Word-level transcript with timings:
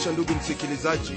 maisha 0.00 0.12
ndugu 0.12 0.34
msikilizaji 0.34 1.12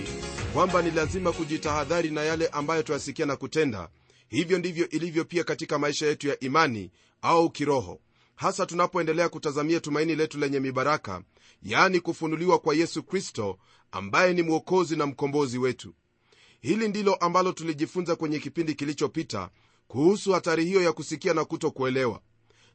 kwamba 0.54 0.82
ni 0.82 0.92
lazima 0.92 1.32
kujitahadhari 1.32 2.10
na 2.12 2.22
yale 2.24 2.48
ambayo 2.48 2.84
tuyasikia 2.84 3.26
na 3.26 3.36
kutenda. 3.36 3.90
Hivyo 4.30 4.58
ndivyo 4.60 4.90
ilivyo 4.90 5.26
pia 5.26 5.44
katika 5.44 5.80
maisha 5.80 6.06
yetu 6.08 6.28
ya 6.28 6.40
imani 6.40 6.92
au 7.22 7.50
kiroho. 7.50 8.00
Hasa 8.36 8.66
tunapoendelea 8.66 9.30
kutazamia 9.30 9.80
tumaini 9.80 10.16
letu 10.16 10.38
lenye 10.40 10.60
mibaraka 10.60 11.22
yaani 11.62 12.00
kufunuliwa 12.00 12.60
kwa 12.60 12.76
yesu 12.76 13.04
kristo 13.04 13.58
ambaye 13.92 14.34
ni 14.34 14.42
mwokozi 14.42 14.96
na 14.96 15.06
mkombozi 15.06 15.58
wetu. 15.58 15.94
Hili 16.62 16.88
ndilo 16.88 17.16
ambalo 17.16 17.52
tulijifunza 17.52 18.16
kwenye 18.16 18.40
kipindi 18.40 18.76
kilichopita 18.76 19.50
kuhusu 19.88 20.32
hatari 20.32 20.66
hiyo 20.66 20.82
ya 20.82 20.92
kusikia 20.94 21.34
na 21.34 21.46
kutokuelewa. 21.46 22.22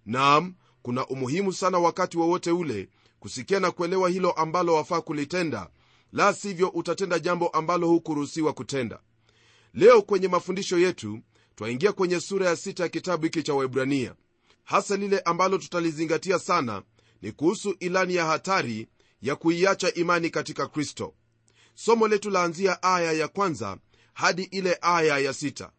Naam 0.07 0.55
kuna 0.83 1.07
umuhimu 1.07 1.53
sana 1.53 1.79
wakati 1.79 2.19
wowote 2.19 2.51
ule 2.51 2.89
kusikia 3.21 3.61
na 3.61 3.71
kuelewa 3.71 4.09
hilo 4.11 4.31
ambalo 4.33 4.75
wafaa 4.75 5.01
kulitenda 5.01 5.69
la 6.13 6.33
sivyo 6.35 6.69
utatenda 6.69 7.19
jambo 7.19 7.49
ambalo 7.49 7.89
hukuruhusiwa 7.89 8.53
kutenda. 8.53 8.99
Leo 9.75 10.03
kwenye 10.03 10.29
mafundisho 10.29 10.79
yetu 10.79 11.21
twaingia 11.57 11.93
kwenye 11.93 12.21
sura 12.21 12.47
ya 12.47 12.57
sita 12.57 12.83
ya 12.83 12.89
kitabu 12.89 13.25
hiki 13.25 13.43
cha 13.43 13.55
waibrania 13.55 14.15
hasa 14.65 14.97
lile 14.97 15.21
ambalo 15.21 15.59
tutalizingatia 15.59 16.39
sana 16.39 16.83
ni 17.23 17.33
kuhusu 17.33 17.77
ilani 17.81 18.15
ya 18.15 18.27
hatari 18.27 18.89
ya 19.23 19.37
kuiacha 19.37 19.95
imani 19.95 20.31
katika 20.31 20.67
kristo. 20.67 21.15
Somo 21.75 22.09
letu 22.09 22.31
laanzia 22.31 22.83
aya 22.83 23.13
ya 23.13 23.29
kwanza 23.29 23.77
hadi 24.15 24.43
ile 24.43 24.79
aya 24.81 25.19
ya 25.19 25.33
sita. 25.33 25.71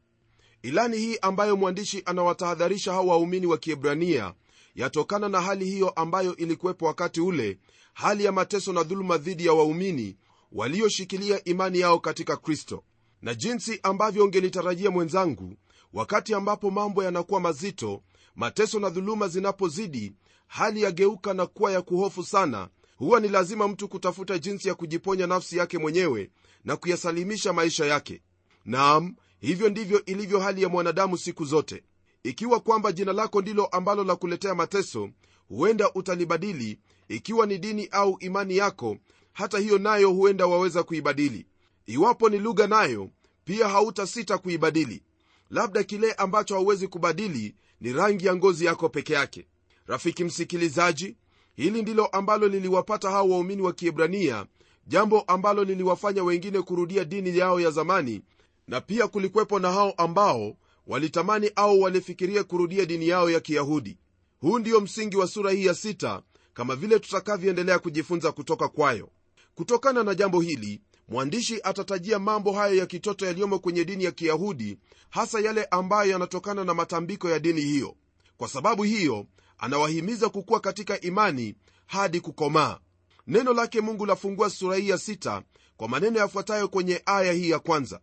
Ilani 0.62 0.98
hii 0.98 1.18
ambayo 1.22 1.58
mwandishi 1.58 2.02
anawatahadharisha 2.06 2.92
hao 2.94 3.08
waumini 3.08 3.46
wa 3.46 3.58
kiebrania 3.58 4.34
yatokana 4.76 5.30
na 5.30 5.42
hali 5.42 5.66
hiyo 5.66 5.90
ambayo 5.90 6.36
ilikuwepo 6.36 6.86
wakati 6.86 7.22
ule 7.22 7.60
hali 7.94 8.24
ya 8.26 8.32
mateso 8.32 8.74
na 8.74 8.84
dhuluma 8.84 9.18
dhidi 9.18 9.46
ya 9.46 9.54
waumini 9.54 10.18
walioshikilia 10.52 11.44
imani 11.44 11.80
yao 11.80 12.00
katika 12.00 12.38
kristo. 12.38 12.84
Na 13.22 13.34
jinsi 13.34 13.80
ambavyo 13.84 14.24
ungelitarajia 14.26 14.92
mwenzangu 14.92 15.54
wakati 15.94 16.34
ambapo 16.34 16.72
mambo 16.72 17.04
yanakuwa 17.04 17.40
mazito 17.40 18.04
mateso 18.36 18.80
na 18.80 18.90
dhuluma 18.90 19.28
zinapozidi 19.28 20.14
hali 20.48 20.82
yageuka 20.82 21.34
na 21.34 21.46
kuwa 21.46 21.72
ya 21.72 21.82
kuhofu 21.82 22.24
sana 22.24 22.70
huwa 22.98 23.20
ni 23.20 23.28
lazima 23.28 23.68
mtu 23.68 23.88
kutafuta 23.88 24.38
jinsi 24.40 24.68
ya 24.68 24.76
kujiponya 24.76 25.28
nafsi 25.28 25.58
yake 25.58 25.78
mwenyewe 25.78 26.30
na 26.64 26.78
kuyasalimisha 26.78 27.54
maisha 27.54 27.86
yake. 27.86 28.22
Naam 28.66 29.16
hivyo 29.40 29.70
ndivyo 29.70 30.06
ilivyo 30.06 30.40
hali 30.40 30.62
ya 30.64 30.70
mwanadamu 30.70 31.18
siku 31.18 31.46
zote 31.46 31.84
ikiwa 32.24 32.60
kwamba 32.60 32.92
jina 32.92 33.14
lako 33.14 33.42
ndilo 33.42 33.66
ambalo 33.66 34.04
la 34.04 34.16
kuletea 34.16 34.56
mateso 34.56 35.10
huenda 35.50 35.94
utalibadili 35.94 36.80
ikiwa 37.08 37.46
ni 37.46 37.58
dini 37.58 37.88
au 37.92 38.18
imani 38.20 38.58
yako 38.58 38.98
hata 39.34 39.60
hiyo 39.60 39.78
nayo 39.78 40.10
huenda 40.12 40.46
waweza 40.46 40.84
kuibadili. 40.84 41.46
Iwapo 41.86 42.30
ni 42.30 42.38
lugha 42.40 42.68
nayo 42.68 43.10
pia 43.46 43.68
hautasita 43.68 44.38
kuibadili. 44.38 45.04
Labda 45.50 45.84
kile 45.84 46.14
ambacho 46.14 46.56
hauwezi 46.56 46.88
kubadili 46.88 47.56
ni 47.82 47.94
rangi 47.94 48.26
ya 48.26 48.36
ngozi 48.36 48.66
yako 48.66 48.90
peke 48.90 49.14
yake. 49.14 49.48
Rafiki 49.88 50.24
msikilizaji 50.24 51.16
hili 51.56 51.82
ndilo 51.82 52.06
ambalo 52.06 52.48
liliwapata 52.48 53.12
hao 53.12 53.30
waumini 53.30 53.62
wa 53.62 53.74
kiebrania 53.74 54.46
jambo 54.88 55.22
ambalo 55.22 55.64
liliwafanya 55.64 56.24
wengine 56.24 56.62
kurudia 56.62 57.06
dini 57.06 57.38
yao 57.38 57.60
ya 57.60 57.72
zamani 57.72 58.22
na 58.68 58.82
pia 58.82 59.08
kulikwepo 59.08 59.60
na 59.60 59.72
hao 59.72 59.92
ambao 59.98 60.56
walitamani 60.90 61.52
au 61.56 61.82
walifikiria 61.82 62.44
kurudia 62.44 62.86
dini 62.86 63.08
yao 63.08 63.30
ya 63.30 63.40
kiyahudi. 63.40 63.98
Huu 64.40 64.60
ndio 64.60 64.82
msingi 64.82 65.18
wa 65.18 65.28
sura 65.28 65.52
hii 65.52 65.66
ya 65.66 65.74
sita 65.76 66.22
kama 66.54 66.76
vile 66.76 67.00
tutakavyoendelea 67.00 67.80
kujifunza 67.80 68.32
kutoka 68.32 68.68
kwayo. 68.68 69.10
Kutokana 69.56 70.04
na 70.04 70.16
jambo 70.16 70.42
hili 70.42 70.82
mwandishi 71.08 71.60
atatajia 71.64 72.20
mambo 72.20 72.52
hayo 72.52 72.76
ya 72.76 72.86
kitoto 72.86 73.26
yaliyomo 73.26 73.60
kwenye 73.60 73.86
dini 73.86 74.04
ya 74.04 74.12
kiyahudi 74.12 74.78
hasa 75.10 75.40
yale 75.40 75.66
ambayo 75.66 76.12
yanatokana 76.12 76.64
na 76.64 76.74
matambiko 76.74 77.30
ya 77.30 77.40
dini 77.40 77.62
hiyo. 77.62 77.96
Kwa 78.38 78.48
sababu 78.48 78.84
hiyo 78.84 79.26
anawahimiza 79.58 80.30
kukuwa 80.30 80.60
katika 80.60 81.02
imani 81.02 81.56
hadi 81.86 82.20
kukomaa. 82.22 82.80
Neno 83.28 83.54
lake 83.54 83.82
mungu 83.82 84.06
lafungua 84.06 84.50
sura 84.50 84.76
hii 84.78 84.90
ya 84.90 84.98
sita 84.98 85.44
kwa 85.78 85.88
maneno 85.88 86.20
yafuatayo 86.20 86.68
kwenye 86.68 87.02
aya 87.06 87.34
hii 87.34 87.50
ya 87.50 87.60
kwanza. 87.60 88.00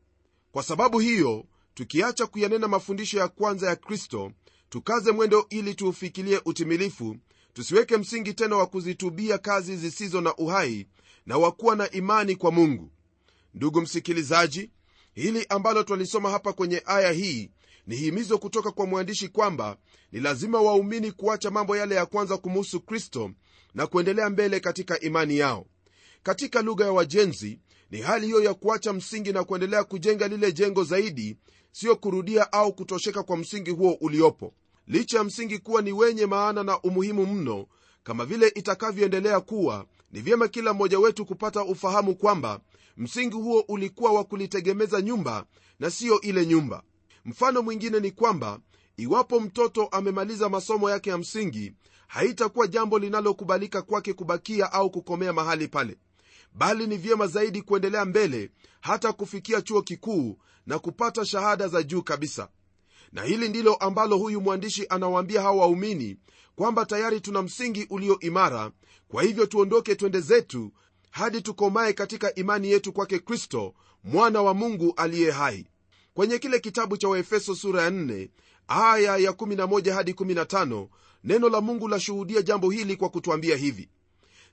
Kwa 0.52 0.62
sababu 0.62 0.98
hiyo 0.98 1.44
tukiacha 1.76 2.26
kuyanena 2.26 2.68
mafundisho 2.68 3.18
ya 3.18 3.28
kwanza 3.28 3.68
ya 3.68 3.76
kristo 3.76 4.32
tukaze 4.68 5.12
mwendo 5.12 5.46
ili 5.50 5.74
tuufikilie 5.74 6.40
utimilifu 6.44 7.16
tusiweke 7.52 7.96
msingi 7.96 8.34
tena 8.34 8.56
wa 8.56 8.66
kuzitubia 8.66 9.38
kazi 9.38 9.76
zisizo 9.76 10.20
na 10.20 10.34
uhai 10.36 10.86
na 11.26 11.38
wa 11.38 11.52
kuwa 11.52 11.76
na 11.76 11.90
imani 11.90 12.36
kwa 12.36 12.50
mungu. 12.52 12.90
Ndugu 13.54 13.80
msikilizaji 13.80 14.70
hili 15.14 15.46
ambalo 15.48 15.82
twalisoma 15.82 16.30
hapa 16.30 16.52
kwenye 16.52 16.82
aya 16.86 17.12
hii 17.12 17.50
ni 17.86 17.96
himizo 17.96 18.38
kutoka 18.38 18.70
kwa 18.70 18.86
mwandishi 18.86 19.28
kwamba 19.28 19.76
ni 20.12 20.20
lazima 20.20 20.60
waumini 20.60 21.12
kuacha 21.12 21.50
mambo 21.50 21.76
yale 21.76 21.94
ya 21.94 22.06
kwanza 22.06 22.36
kumuhusu 22.36 22.80
kristo 22.80 23.30
na 23.74 23.86
kuendelea 23.86 24.30
mbele 24.30 24.60
katika 24.60 25.00
imani 25.00 25.38
yao. 25.38 25.66
Katika 26.22 26.62
lugha 26.62 26.84
ya 26.84 26.92
wajenzi 26.92 27.60
ni 27.90 28.00
hali 28.00 28.26
hiyo 28.26 28.42
ya 28.42 28.54
kuacha 28.54 28.92
msingi 28.92 29.32
na 29.32 29.44
kuendelea 29.44 29.84
kujenga 29.84 30.28
lile 30.28 30.52
jengo 30.52 30.84
zaidi 30.84 31.36
sio 31.78 31.96
kurudia 31.96 32.52
au 32.52 32.72
kutosheka 32.72 33.22
kwa 33.22 33.36
msingi 33.36 33.70
huo 33.70 33.92
uliopo. 34.00 34.54
Licha 34.86 35.18
ya 35.18 35.24
msingi 35.24 35.58
kuwa 35.58 35.82
ni 35.82 35.92
wenye 35.92 36.26
maana 36.26 36.62
na 36.62 36.80
umuhimu 36.80 37.26
mno 37.26 37.66
kama 38.02 38.24
vile 38.24 38.48
itakavyoendelea 38.48 39.40
kuwa 39.40 39.86
ni 40.12 40.20
vyema 40.20 40.48
kila 40.48 40.72
mmoja 40.72 40.98
wetu 40.98 41.26
kupata 41.26 41.64
ufahamu 41.64 42.14
kwamba 42.16 42.60
msingi 42.96 43.36
huo 43.36 43.64
ulikuwa 43.68 44.12
wa 44.12 44.24
kulitegemeza 44.24 45.00
nyumba 45.02 45.44
na 45.80 45.90
siyo 45.90 46.20
ile 46.20 46.46
nyumba. 46.46 46.82
Mfano 47.24 47.62
mwingine 47.62 48.00
ni 48.00 48.10
kwamba 48.10 48.60
iwapo 48.96 49.40
mtoto 49.40 49.86
amemaliza 49.86 50.48
masomo 50.48 50.90
yake 50.90 51.10
ya 51.10 51.18
msingi 51.18 51.72
haitakuwa 52.06 52.66
jambo 52.66 52.98
linalokubalika 52.98 53.82
kwake 53.82 54.12
kubakia 54.12 54.72
au 54.72 54.90
kukomea 54.90 55.32
mahali 55.32 55.68
pale 55.68 55.96
bali 56.56 56.86
ni 56.86 56.96
vyema 56.96 57.26
zaidi 57.26 57.62
kuendelea 57.62 58.04
mbele 58.04 58.50
hata 58.80 59.12
kufikia 59.12 59.62
chuo 59.62 59.82
kikuu 59.82 60.38
na 60.66 60.78
kupata 60.78 61.24
shahada 61.24 61.68
za 61.68 61.82
juu 61.82 62.02
kabisa. 62.02 62.48
Na 63.12 63.22
hili 63.22 63.48
ndilo 63.48 63.74
ambalo 63.74 64.16
huyu 64.18 64.40
mwandishi 64.40 64.86
anawaambia 64.88 65.42
hawa 65.42 65.56
waumini 65.60 66.16
kwamba 66.56 66.86
tayari 66.86 67.20
tuna 67.20 67.42
msingi 67.42 67.86
ulio 67.90 68.18
imara 68.20 68.70
kwa 69.08 69.22
hivyo 69.22 69.46
tuondoke 69.46 69.94
twende 69.94 70.20
zetu 70.20 70.72
hadi 71.10 71.42
tukomae 71.42 71.92
katika 71.92 72.34
imani 72.34 72.70
yetu 72.70 72.92
kwake 72.92 73.18
kristo 73.18 73.74
mwana 74.04 74.42
wa 74.42 74.54
mungu 74.54 74.92
aliye 74.96 75.30
hai. 75.30 75.66
Kwenye 76.14 76.38
kile 76.38 76.60
kitabu 76.60 76.96
cha 76.96 77.08
waefeso 77.08 77.54
sura 77.54 77.82
ya 77.82 77.90
4 77.90 78.28
aya 78.68 79.16
ya 79.16 79.30
11 79.30 79.90
hadi 79.92 80.12
15 80.12 80.88
neno 81.24 81.48
la 81.48 81.60
mungu 81.60 81.88
lashuhudia 81.88 82.42
jambo 82.42 82.70
hili 82.70 82.96
kwa 82.96 83.08
kutwambia 83.08 83.56
hivi 83.56 83.88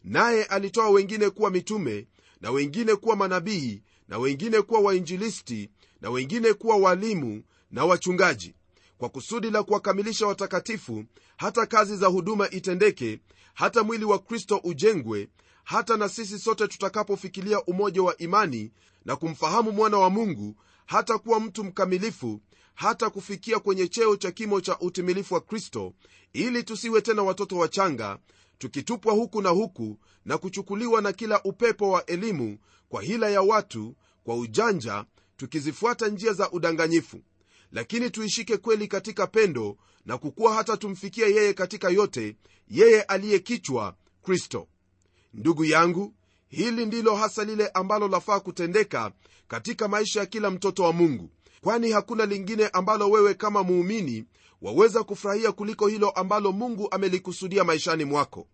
naye 0.04 0.44
alitoa 0.44 0.90
wengine 0.90 1.30
kuwa 1.30 1.50
mitume 1.52 2.08
na 2.42 2.52
wengine 2.52 2.96
kuwa 2.96 3.16
manabii 3.16 3.82
na 4.08 4.18
wengine 4.18 4.62
kuwa 4.62 4.80
wainjilisti 4.80 5.70
na 6.02 6.10
wengine 6.10 6.54
kuwa 6.54 6.78
walimu 6.78 7.44
na 7.72 7.86
wachungaji 7.86 8.54
kwa 8.98 9.10
kusudi 9.10 9.50
la 9.52 9.64
kuwakamilisha 9.64 10.28
watakatifu 10.28 11.06
hata 11.38 11.66
kazi 11.66 11.98
za 11.98 12.08
huduma 12.08 12.50
itendeke 12.50 13.20
hata 13.54 13.84
mwili 13.84 14.06
wa 14.06 14.20
kristo 14.20 14.62
ujengwe 14.64 15.30
hata 15.64 15.98
na 15.98 16.10
sisi 16.10 16.40
sote 16.40 16.68
tutakapofikilia 16.68 17.64
umoja 17.64 18.04
wa 18.04 18.18
imani 18.18 18.72
na 19.06 19.16
kumfahamu 19.16 19.72
mwana 19.72 19.98
wa 19.98 20.10
mungu 20.10 20.56
hata 20.86 21.18
kuwa 21.18 21.40
mtu 21.40 21.64
mkamilifu 21.64 22.40
hata 22.76 23.10
kufikia 23.10 23.60
kwenye 23.60 23.88
cheo 23.88 24.16
cha 24.16 24.32
kimo 24.32 24.62
cha 24.62 24.80
utimilifu 24.80 25.34
wa 25.34 25.42
kristo 25.42 25.94
ili 26.34 26.64
tusiwe 26.64 27.02
tena 27.02 27.24
watoto 27.24 27.58
wachanga 27.58 28.18
tukitupwa 28.68 29.14
huku 29.14 29.42
na 29.42 29.50
huku 29.50 29.98
na 30.26 30.38
kuchukuliwa 30.38 31.02
na 31.02 31.14
kila 31.14 31.44
upepo 31.44 31.90
wa 31.92 32.06
elimu 32.06 32.58
kwa 32.90 33.02
hila 33.02 33.30
ya 33.30 33.42
watu 33.42 33.96
kwa 34.24 34.36
ujanja 34.36 35.06
tukizifuata 35.38 36.08
njia 36.08 36.34
za 36.34 36.52
udanganyifu. 36.52 37.22
Lakini 37.72 38.10
tuishike 38.10 38.58
kweli 38.58 38.88
katika 38.88 39.28
pendo 39.28 39.78
na 40.06 40.18
kukuwa 40.18 40.54
hata 40.54 40.78
tumfikie 40.78 41.26
yeye 41.36 41.54
katika 41.54 41.90
yote 41.90 42.36
yeye 42.68 43.02
aliye 43.02 43.40
kichwa 43.40 43.96
kristo. 44.22 44.68
Ndugu 45.34 45.66
yangu 45.66 46.14
hili 46.48 46.86
ndilo 46.86 47.16
hasa 47.16 47.44
lile 47.44 47.68
ambalo 47.68 48.08
lafaa 48.08 48.40
kutendeka 48.40 49.12
katika 49.48 49.88
maisha 49.88 50.20
ya 50.20 50.26
kila 50.26 50.50
mtoto 50.52 50.84
wa 50.84 50.94
mungu. 50.94 51.30
Kwani 51.62 51.92
hakuna 51.92 52.26
lingine 52.26 52.68
ambalo 52.68 53.10
wewe 53.10 53.34
kama 53.34 53.64
muumini 53.64 54.26
waweza 54.62 55.04
kufurahia 55.04 55.52
kuliko 55.52 55.88
hilo 55.88 56.10
ambalo 56.10 56.52
mungu 56.52 56.88
amelikusudia 56.92 57.64
maishani 57.64 58.06
mwako 58.06 58.48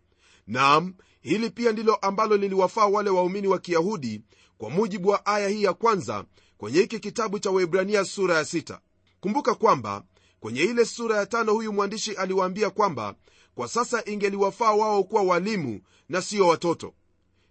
nam 0.50 0.94
hili 1.22 1.50
pia 1.50 1.72
ndilo 1.72 1.96
ambalo 1.96 2.38
liliwafaa 2.38 2.86
wale 2.86 3.10
waumini 3.10 3.48
wa 3.48 3.60
kiyahudi 3.60 4.22
kwa 4.58 4.70
mujibu 4.70 5.10
wa 5.10 5.26
aya 5.26 5.48
hii 5.50 5.64
ya 5.64 5.74
kwanza 5.74 6.26
kwenye 6.58 6.80
hiki 6.80 7.00
kitabu 7.00 7.40
cha 7.40 7.52
waibrania 7.52 8.06
sura 8.06 8.36
ya 8.36 8.46
sita. 8.46 8.80
kumbuka 9.20 9.56
kwamba 9.56 10.04
kwenye 10.40 10.62
ile 10.62 10.86
sura 10.86 11.18
ya 11.18 11.26
tano 11.26 11.54
huyu 11.54 11.74
mwandishi 11.74 12.12
aliwaambia 12.16 12.70
kwamba 12.70 13.16
kwa 13.56 13.68
sasa 13.68 14.04
ingeliwafaa 14.06 14.72
wao 14.74 15.04
kuwa 15.04 15.22
walimu 15.24 15.82
na 16.10 16.22
sio 16.22 16.48
watoto. 16.48 16.94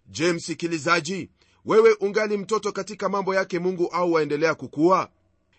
Je 0.07 0.33
msikilizaji 0.33 1.31
wewe 1.65 1.93
ungali 2.01 2.37
mtoto 2.37 2.73
katika 2.73 3.09
mambo 3.09 3.35
yake 3.35 3.59
mungu 3.59 3.87
au 3.87 4.13
waendelea 4.13 4.55
kukuwa 4.55 5.11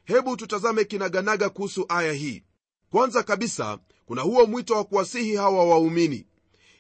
hebu 0.04 0.38
tutazame 0.38 0.84
kinaganaga 0.86 1.50
kuhusu 1.50 1.86
aya 1.90 2.14
hii. 2.14 2.44
Kwanza 2.92 3.24
kabisa 3.24 3.80
kuna 4.06 4.22
huo 4.22 4.46
mwito 4.46 4.76
wa 4.76 4.84
kuwasihi 4.84 5.36
hawa 5.36 5.66
waumini 5.66 6.26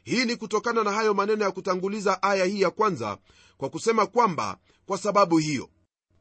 hii 0.10 0.26
ni 0.26 0.36
kutokana 0.36 0.84
na 0.84 0.92
hayo 0.92 1.14
maneno 1.14 1.44
ya 1.46 1.52
kutanguliza 1.52 2.24
aya 2.24 2.46
hii 2.46 2.62
ya 2.62 2.72
kwanza 2.72 3.18
kwa 3.58 3.70
kusema 3.70 4.06
kwamba 4.06 4.58
kwa 4.86 4.98
sababu 4.98 5.38
hiyo 5.38 5.70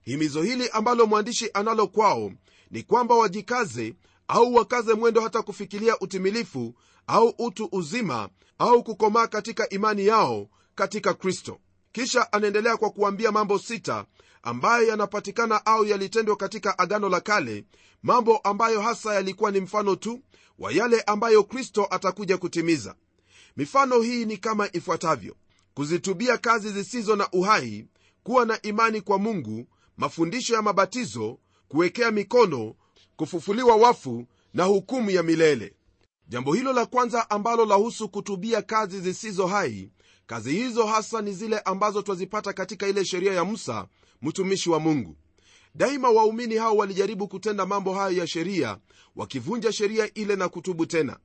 himizo 0.00 0.42
hili 0.42 0.68
ambalo 0.68 1.06
mwandishi 1.06 1.50
analo 1.54 1.86
kwao 1.86 2.32
ni 2.70 2.82
kwamba 2.82 3.14
wajikaze 3.14 3.94
au 4.28 4.54
wakaze 4.54 4.94
mwendo 4.94 5.20
hata 5.20 5.42
kufikiria 5.42 5.98
utimilifu 5.98 6.74
au 7.06 7.34
utu 7.38 7.68
uzima 7.72 8.28
au 8.58 8.82
kukomaa 8.84 9.26
katika 9.26 9.68
imani 9.68 10.06
yao 10.06 10.48
katika 10.74 11.14
kristo. 11.14 11.58
Kisha 11.92 12.32
anaendelea 12.32 12.76
kwa 12.76 12.90
kuambia 12.90 13.32
mambo 13.32 13.58
sita 13.58 14.04
ambayo 14.42 14.86
yanapatikana 14.88 15.66
au 15.66 15.84
yalitendwa 15.84 16.36
katika 16.36 16.78
agano 16.78 17.08
la 17.08 17.20
kale 17.20 17.64
mambo 18.02 18.36
ambayo 18.38 18.80
hasa 18.80 19.14
yalikuwa 19.14 19.50
ni 19.50 19.60
mfano 19.60 19.96
tu 19.96 20.20
wa 20.58 20.72
yale 20.72 21.00
ambayo 21.00 21.44
kristo 21.44 21.86
atakuja 21.90 22.38
kutimiza 22.38 22.94
mifano 23.58 24.00
hii 24.00 24.24
ni 24.24 24.36
kama 24.36 24.68
ifuatavyo. 24.72 25.36
Kuzitubia 25.74 26.38
kazi 26.38 26.72
zisizo 26.72 27.16
na 27.16 27.30
uhai 27.32 27.86
kuwa 28.22 28.44
na 28.46 28.62
imani 28.62 29.00
kwa 29.00 29.18
mungu 29.18 29.66
mafundisho 29.96 30.54
ya 30.54 30.62
mabatizo 30.62 31.38
kuwekea 31.68 32.10
mikono 32.10 32.74
kufufuliwa 33.16 33.76
wafu 33.76 34.24
na 34.54 34.64
hukumu 34.64 35.10
ya 35.10 35.22
milele. 35.22 35.74
Jambo 36.28 36.52
hilo 36.54 36.72
la 36.72 36.86
kwanza 36.86 37.30
ambalo 37.30 37.64
lahusu 37.64 38.08
kutubia 38.08 38.62
kazi 38.62 39.00
zisizo 39.00 39.46
hai 39.46 39.90
kazi 40.26 40.52
hizo 40.52 40.86
hasa 40.86 41.22
ni 41.22 41.32
zile 41.32 41.58
ambazo 41.58 42.02
twazipata 42.02 42.52
katika 42.52 42.88
ile 42.88 43.04
sheria 43.04 43.32
ya 43.34 43.44
musa 43.44 43.86
mtumishi 44.22 44.70
wa 44.70 44.80
mungu. 44.80 45.16
Daima 45.74 46.10
waumini 46.10 46.54
hao 46.56 46.76
walijaribu 46.76 47.28
kutenda 47.28 47.66
mambo 47.66 47.94
hayo 47.94 48.16
ya 48.16 48.26
sheria 48.26 48.78
wakivunja 49.16 49.72
sheria 49.72 50.14
ile 50.14 50.36
na 50.36 50.48
kutubu 50.48 50.86
tena 50.86 51.18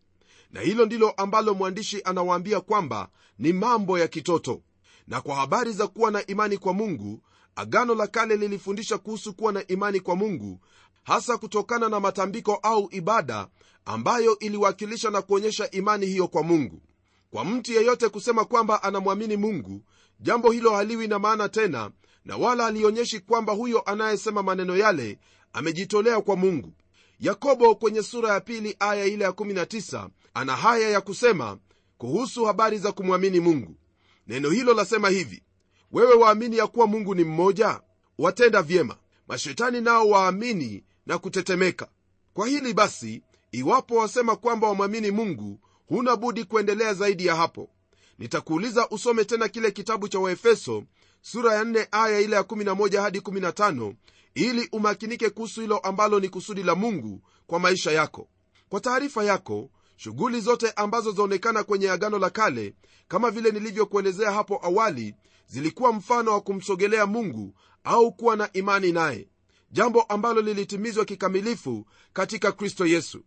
na 0.53 0.61
hilo 0.61 0.85
ndilo 0.85 1.11
ambalo 1.11 1.53
mwandishi 1.53 2.01
anawaambia 2.03 2.61
kwamba 2.61 3.09
ni 3.39 3.53
mambo 3.53 3.99
ya 3.99 4.07
kitoto. 4.07 4.61
Na 5.07 5.21
kwa 5.21 5.35
habari 5.35 5.73
za 5.73 5.87
kuwa 5.87 6.11
na 6.11 6.25
imani 6.27 6.57
kwa 6.57 6.73
mungu 6.73 7.21
agano 7.55 7.95
la 7.95 8.07
kale 8.07 8.35
lilifundisha 8.35 8.97
kuhusu 8.97 9.33
kuwa 9.33 9.51
na 9.51 9.67
imani 9.67 9.99
kwa 9.99 10.15
mungu 10.15 10.59
hasa 11.03 11.37
kutokana 11.37 11.89
na 11.89 11.99
matambiko 11.99 12.55
au 12.55 12.87
ibada 12.91 13.47
ambayo 13.85 14.39
iliwakilisha 14.39 15.09
na 15.09 15.21
kuonyesha 15.21 15.71
imani 15.71 16.05
hiyo 16.05 16.27
kwa 16.27 16.43
mungu. 16.43 16.81
Kwa 17.31 17.45
mtu 17.45 17.71
yeyote 17.73 18.09
kusema 18.09 18.45
kwamba 18.45 18.83
anamwamini 18.83 19.37
mungu 19.37 19.81
jambo 20.19 20.51
hilo 20.51 20.71
haliwi 20.75 21.07
na 21.07 21.19
maana 21.19 21.49
tena 21.49 21.91
na 22.25 22.37
wala 22.37 22.63
halionyeshi 22.63 23.19
kwamba 23.19 23.53
huyo 23.53 23.81
anayesema 23.81 24.43
maneno 24.43 24.77
yale 24.77 25.19
amejitolea 25.53 26.21
kwa 26.21 26.35
mungu 26.35 26.73
yakobo 27.27 27.75
kwenye 27.75 28.03
sura 28.03 28.29
ya 28.33 28.39
pili 28.41 28.75
aya 28.79 29.05
ile 29.05 29.23
ya 29.23 29.29
19 29.31 30.09
ana 30.33 30.55
haya 30.55 30.89
ya 30.89 31.01
kusema 31.01 31.57
kuhusu 31.97 32.45
habari 32.45 32.77
za 32.77 32.91
kumwamini 32.91 33.39
mungu. 33.39 33.75
Neno 34.27 34.49
hilo 34.49 34.73
lasema 34.73 35.09
hivi 35.09 35.43
wewe 35.91 36.13
waamini 36.13 36.57
ya 36.57 36.67
kuwa 36.67 36.87
mungu 36.87 37.15
ni 37.15 37.23
mmoja? 37.23 37.81
Watenda 38.17 38.61
vyema. 38.61 38.97
Mashetani 39.27 39.81
nao 39.81 40.09
waamini 40.09 40.83
na 41.05 41.17
kutetemeka. 41.17 41.87
Kwa 42.33 42.47
hili 42.47 42.73
basi 42.73 43.21
iwapo 43.51 43.95
wasema 43.95 44.35
kwamba 44.35 44.67
wamwamini 44.67 45.11
mungu 45.11 45.59
huna 45.87 46.15
budi 46.15 46.43
kuendelea 46.43 46.93
zaidi 46.93 47.25
ya 47.25 47.35
hapo. 47.35 47.69
Nitakuuliza 48.19 48.89
usome 48.89 49.25
tena 49.25 49.47
kile 49.47 49.71
kitabu 49.71 50.07
cha 50.07 50.19
waefeso 50.19 50.83
sura 51.21 51.55
ya 51.55 51.63
4 51.63 51.87
aya 51.91 52.19
ile 52.19 52.35
ya 52.35 52.41
11 52.41 53.01
hadi 53.01 53.19
15 53.19 53.93
ili 54.35 54.69
umakinike 54.71 55.29
kuhusu 55.29 55.61
hilo 55.61 55.77
ambalo 55.77 56.19
ni 56.19 56.29
kusudi 56.29 56.63
la 56.63 56.75
mungu 56.75 57.21
kwa 57.47 57.59
maisha 57.59 57.91
yako. 57.91 58.27
Kwa 58.69 58.79
taarifa 58.79 59.23
yako 59.23 59.69
shughuli 59.95 60.41
zote 60.41 60.71
ambazo 60.71 61.11
zaonekana 61.11 61.63
kwenye 61.63 61.89
agano 61.89 62.19
la 62.19 62.29
kale 62.29 62.73
kama 63.07 63.31
vile 63.31 63.51
nilivyokuelezea 63.51 64.31
hapo 64.31 64.59
awali 64.63 65.15
zilikuwa 65.47 65.93
mfano 65.93 66.31
wa 66.31 66.41
kumsogelea 66.41 67.05
mungu 67.05 67.55
au 67.83 68.11
kuwa 68.11 68.35
na 68.35 68.49
imani 68.53 68.91
naye 68.91 69.27
jambo 69.71 70.01
ambalo 70.01 70.41
lilitimizwa 70.41 71.05
kikamilifu 71.05 71.85
katika 72.13 72.51
kristo 72.51 72.85
yesu. 72.85 73.23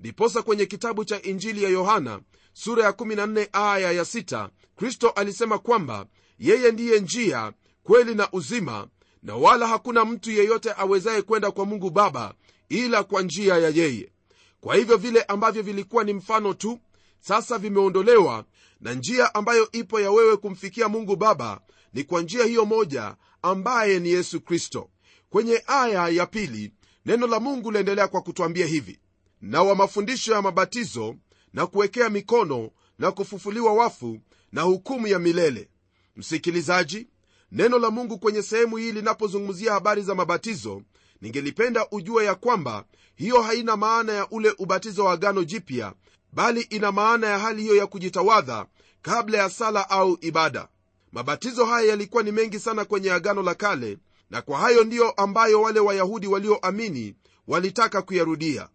Ndiposa 0.00 0.42
kwenye 0.42 0.66
kitabu 0.66 1.04
cha 1.04 1.22
injili 1.22 1.62
ya 1.62 1.70
yohana 1.70 2.20
sura 2.52 2.84
ya 2.84 2.90
14 2.90 3.48
aya 3.52 3.92
ya 3.92 4.02
6 4.02 4.48
kristo 4.76 5.08
alisema 5.10 5.58
kwamba 5.58 6.06
yeye 6.38 6.72
ndiye 6.72 7.00
njia 7.00 7.52
kweli 7.82 8.14
na 8.14 8.28
uzima 8.32 8.88
na 9.22 9.36
wala 9.36 9.66
hakuna 9.68 10.04
mtu 10.04 10.30
yeyote 10.30 10.72
awezaye 10.76 11.22
kwenda 11.22 11.50
kwa 11.50 11.66
mungu 11.66 11.90
baba 11.90 12.34
ila 12.68 13.02
kwa 13.04 13.22
njia 13.22 13.56
ya 13.58 13.68
yeye. 13.68 14.12
Kwa 14.60 14.76
hivyo 14.76 14.96
vile 14.96 15.22
ambavyo 15.22 15.62
vilikuwa 15.62 16.04
ni 16.04 16.12
mfano 16.12 16.54
tu 16.54 16.78
sasa 17.20 17.58
vimeondolewa 17.58 18.44
na 18.80 18.94
njia 18.94 19.34
ambayo 19.34 19.72
ipo 19.72 20.00
ya 20.00 20.10
wewe 20.10 20.36
kumfikia 20.36 20.88
mungu 20.88 21.16
baba 21.16 21.60
ni 21.94 22.04
kwa 22.04 22.22
njia 22.22 22.44
hiyo 22.44 22.64
moja 22.64 23.16
ambaye 23.42 24.00
ni 24.00 24.08
yesu 24.08 24.40
kristo. 24.40 24.90
Kwenye 25.30 25.62
aya 25.66 26.08
ya 26.08 26.26
pili 26.26 26.72
neno 27.06 27.26
la 27.26 27.40
mungu 27.40 27.70
liendelea 27.70 28.08
kwa 28.08 28.20
kutwambia 28.22 28.66
hivi. 28.66 29.00
Na 29.40 29.62
wa 29.62 29.74
mafundisho 29.74 30.32
ya 30.32 30.42
mabatizo 30.42 31.16
na 31.52 31.66
kuwekea 31.66 32.08
mikono 32.10 32.70
na 32.98 33.12
kufufuliwa 33.12 33.72
wafu 33.72 34.18
na 34.52 34.62
hukumu 34.62 35.06
ya 35.06 35.18
milele. 35.18 35.68
Msikilizaji 36.16 37.06
neno 37.52 37.78
la 37.78 37.90
mungu 37.90 38.18
kwenye 38.18 38.42
sehemu 38.42 38.76
hii 38.76 38.92
linapozungumzia 38.92 39.72
habari 39.72 40.02
za 40.02 40.14
mabatizo 40.14 40.82
ningelipenda 41.20 41.86
ujue 41.90 42.24
ya 42.24 42.34
kwamba 42.34 42.84
hiyo 43.14 43.42
haina 43.42 43.76
maana 43.76 44.12
ya 44.12 44.28
ule 44.30 44.54
ubatizo 44.58 45.04
wa 45.04 45.12
agano 45.12 45.44
jipya 45.44 45.92
bali 46.32 46.60
ina 46.60 46.92
maana 46.92 47.26
ya 47.26 47.38
hali 47.38 47.62
hiyo 47.62 47.76
ya 47.76 47.86
kujitawadha 47.86 48.66
kabla 49.02 49.38
ya 49.38 49.50
sala 49.50 49.90
au 49.90 50.18
ibada. 50.20 50.68
Mabatizo 51.12 51.64
haya 51.64 51.88
yalikuwa 51.88 52.22
ni 52.22 52.32
mengi 52.32 52.58
sana 52.58 52.84
kwenye 52.84 53.12
agano 53.12 53.42
la 53.42 53.54
kale 53.54 53.98
na 54.30 54.42
kwa 54.42 54.58
hayo 54.58 54.84
ndiyo 54.84 55.10
ambayo 55.10 55.62
wale 55.62 55.80
wayahudi 55.80 56.26
walioamini 56.26 57.14
walitaka 57.48 58.02
kuyarudia. 58.02 58.68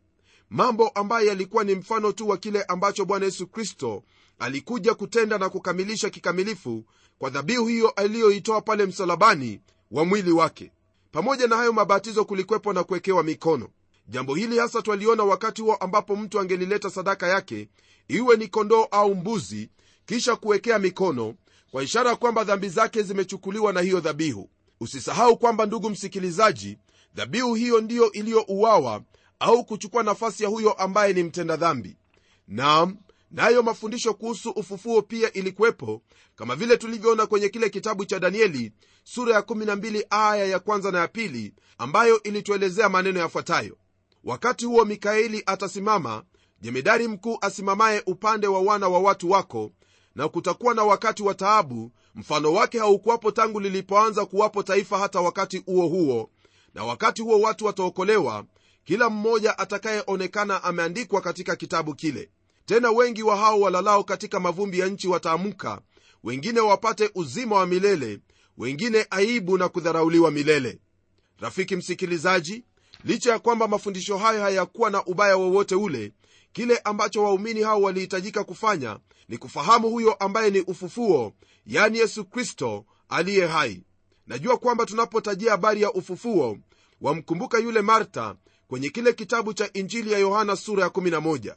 Mambo 0.49 0.87
ambayo 0.89 1.27
yalikuwa 1.27 1.63
ni 1.63 1.75
mfano 1.75 2.11
tu 2.11 2.29
wa 2.29 2.37
kile 2.37 2.63
ambacho 2.63 3.05
bwana 3.05 3.25
yesu 3.25 3.47
kristo 3.47 4.03
alikuja 4.39 4.93
kutenda 4.93 5.37
na 5.37 5.49
kukamilisha 5.49 6.09
kikamilifu 6.09 6.83
kwa 7.19 7.29
dhabihu 7.29 7.67
hiyo 7.67 7.89
aliyoitoa 7.89 8.61
pale 8.61 8.85
msalabani 8.85 9.61
wa 9.91 10.05
mwili 10.05 10.31
wake. 10.31 10.71
Pamoja 11.11 11.47
na 11.47 11.55
hayo 11.55 11.73
mabatizo 11.73 12.25
kulikwepo 12.25 12.73
na 12.73 12.83
kuwekewa 12.83 13.23
mikono. 13.23 13.69
Jambo 14.07 14.35
hili 14.35 14.57
hasa 14.59 14.81
twaliona 14.81 15.23
wakati 15.23 15.61
huo 15.61 15.75
ambapo 15.75 16.15
mtu 16.15 16.39
angelileta 16.39 16.89
sadaka 16.89 17.27
yake 17.27 17.69
iwe 18.07 18.37
ni 18.37 18.47
kondoo 18.47 18.83
au 18.91 19.15
mbuzi 19.15 19.69
kisha 20.05 20.35
kuwekea 20.35 20.79
mikono 20.79 21.35
kwa 21.71 21.83
ishara 21.83 22.15
kwamba 22.15 22.43
dhambi 22.43 22.69
zake 22.69 23.03
zimechukuliwa 23.03 23.73
na 23.73 23.81
hiyo 23.81 23.99
dhabihu. 23.99 24.49
Usisahau 24.79 25.37
kwamba 25.37 25.65
ndugu 25.65 25.89
msikilizaji 25.89 26.77
dhabihu 27.15 27.53
hiyo 27.53 27.81
ndiyo 27.81 28.11
iliyouawa 28.11 29.01
au 29.39 29.65
kuchukua 29.65 30.03
nafasi 30.03 30.43
ya 30.43 30.49
huyo 30.49 30.73
ambaye 30.73 31.13
ni 31.13 31.23
mtenda 31.23 31.55
dhambi. 31.57 31.97
Nam 32.47 32.97
nayo 33.35 33.63
mafundisho 33.63 34.13
kuhusu 34.13 34.49
ufufuo 34.49 35.01
pia 35.01 35.33
ilikuwepo 35.33 36.01
kama 36.35 36.55
vile 36.55 36.77
tulivyoona 36.77 37.25
kwenye 37.25 37.49
kile 37.49 37.69
kitabu 37.69 38.05
cha 38.05 38.19
danieli 38.19 38.71
sura 39.03 39.33
ya 39.35 39.41
12 39.41 40.05
aya 40.09 40.45
ya 40.45 40.59
kwanza 40.59 40.91
na 40.91 40.99
ya 40.99 41.07
pili 41.07 41.53
ambayo 41.77 42.23
ilituelezea 42.23 42.89
maneno 42.89 43.19
yafuatayo. 43.19 43.77
Wakati 44.23 44.65
huo 44.65 44.85
mikaeli 44.85 45.43
atasimama 45.45 46.23
jemedari 46.61 47.07
mkuu 47.07 47.37
asimamaye 47.41 48.03
upande 48.05 48.47
wa 48.47 48.61
wana 48.61 48.87
wa 48.87 48.99
watu 48.99 49.31
wako 49.31 49.71
na 50.15 50.29
kutakuwa 50.29 50.73
na 50.73 50.83
wakati 50.83 51.23
wa 51.23 51.33
taabu 51.33 51.91
mfano 52.15 52.53
wake 52.53 52.79
haukuwapo 52.79 53.31
tangu 53.31 53.59
lilipoanza 53.59 54.25
kuwapo 54.25 54.63
taifa 54.63 54.97
hata 54.97 55.21
wakati 55.21 55.57
huo 55.57 55.87
huo. 55.87 56.29
Na 56.73 56.83
wakati 56.83 57.21
huo 57.21 57.39
watu 57.41 57.65
wataokolewa 57.65 58.45
kila 58.83 59.09
mmoja 59.09 59.57
atakayeonekana 59.57 60.63
ameandikwa 60.63 61.21
katika 61.21 61.55
kitabu 61.55 61.95
kile 61.95 62.29
tena 62.65 62.91
wengi 62.91 63.23
wa 63.23 63.37
hao 63.37 63.59
walalao 63.59 64.03
katika 64.03 64.39
mavumbi 64.39 64.79
ya 64.79 64.87
nchi 64.87 65.07
wataamka 65.07 65.81
wengine 66.23 66.59
wapate 66.59 67.09
uzima 67.15 67.55
wa 67.55 67.65
milele 67.65 68.19
wengine 68.57 69.05
aibu 69.09 69.57
na 69.57 69.69
kudharauliwa 69.69 70.31
milele. 70.31 70.79
Rafiki 71.39 71.75
msikilizaji 71.75 72.63
licha 73.03 73.31
ya 73.31 73.39
kwamba 73.39 73.67
mafundisho 73.67 74.17
hayo 74.17 74.41
hayakuwa 74.41 74.89
na 74.89 75.05
ubaya 75.05 75.37
wowote 75.37 75.75
ule 75.75 76.11
kile 76.53 76.77
ambacho 76.77 77.23
waumini 77.23 77.61
hao 77.61 77.81
walihitajika 77.81 78.43
kufanya 78.43 78.99
ni 79.29 79.37
kufahamu 79.37 79.89
huyo 79.89 80.13
ambaye 80.13 80.49
ni 80.51 80.61
ufufuo 80.61 81.33
yani 81.65 81.97
yesu 81.97 82.25
kristo 82.25 82.85
aliye 83.09 83.47
hai. 83.47 83.83
Najua 84.27 84.57
kwamba 84.57 84.85
tunapotajia 84.85 85.51
habari 85.51 85.81
ya 85.81 85.93
ufufuo 85.93 86.57
wamkumbuka 87.01 87.57
yule 87.57 87.81
marta 87.81 88.35
kwenye 88.67 88.89
kile 88.89 89.13
kitabu 89.13 89.53
cha 89.53 89.69
injili 89.73 90.11
ya 90.11 90.19
yohana 90.19 90.55
sura 90.55 90.83
ya 90.83 90.89
11 90.89 91.55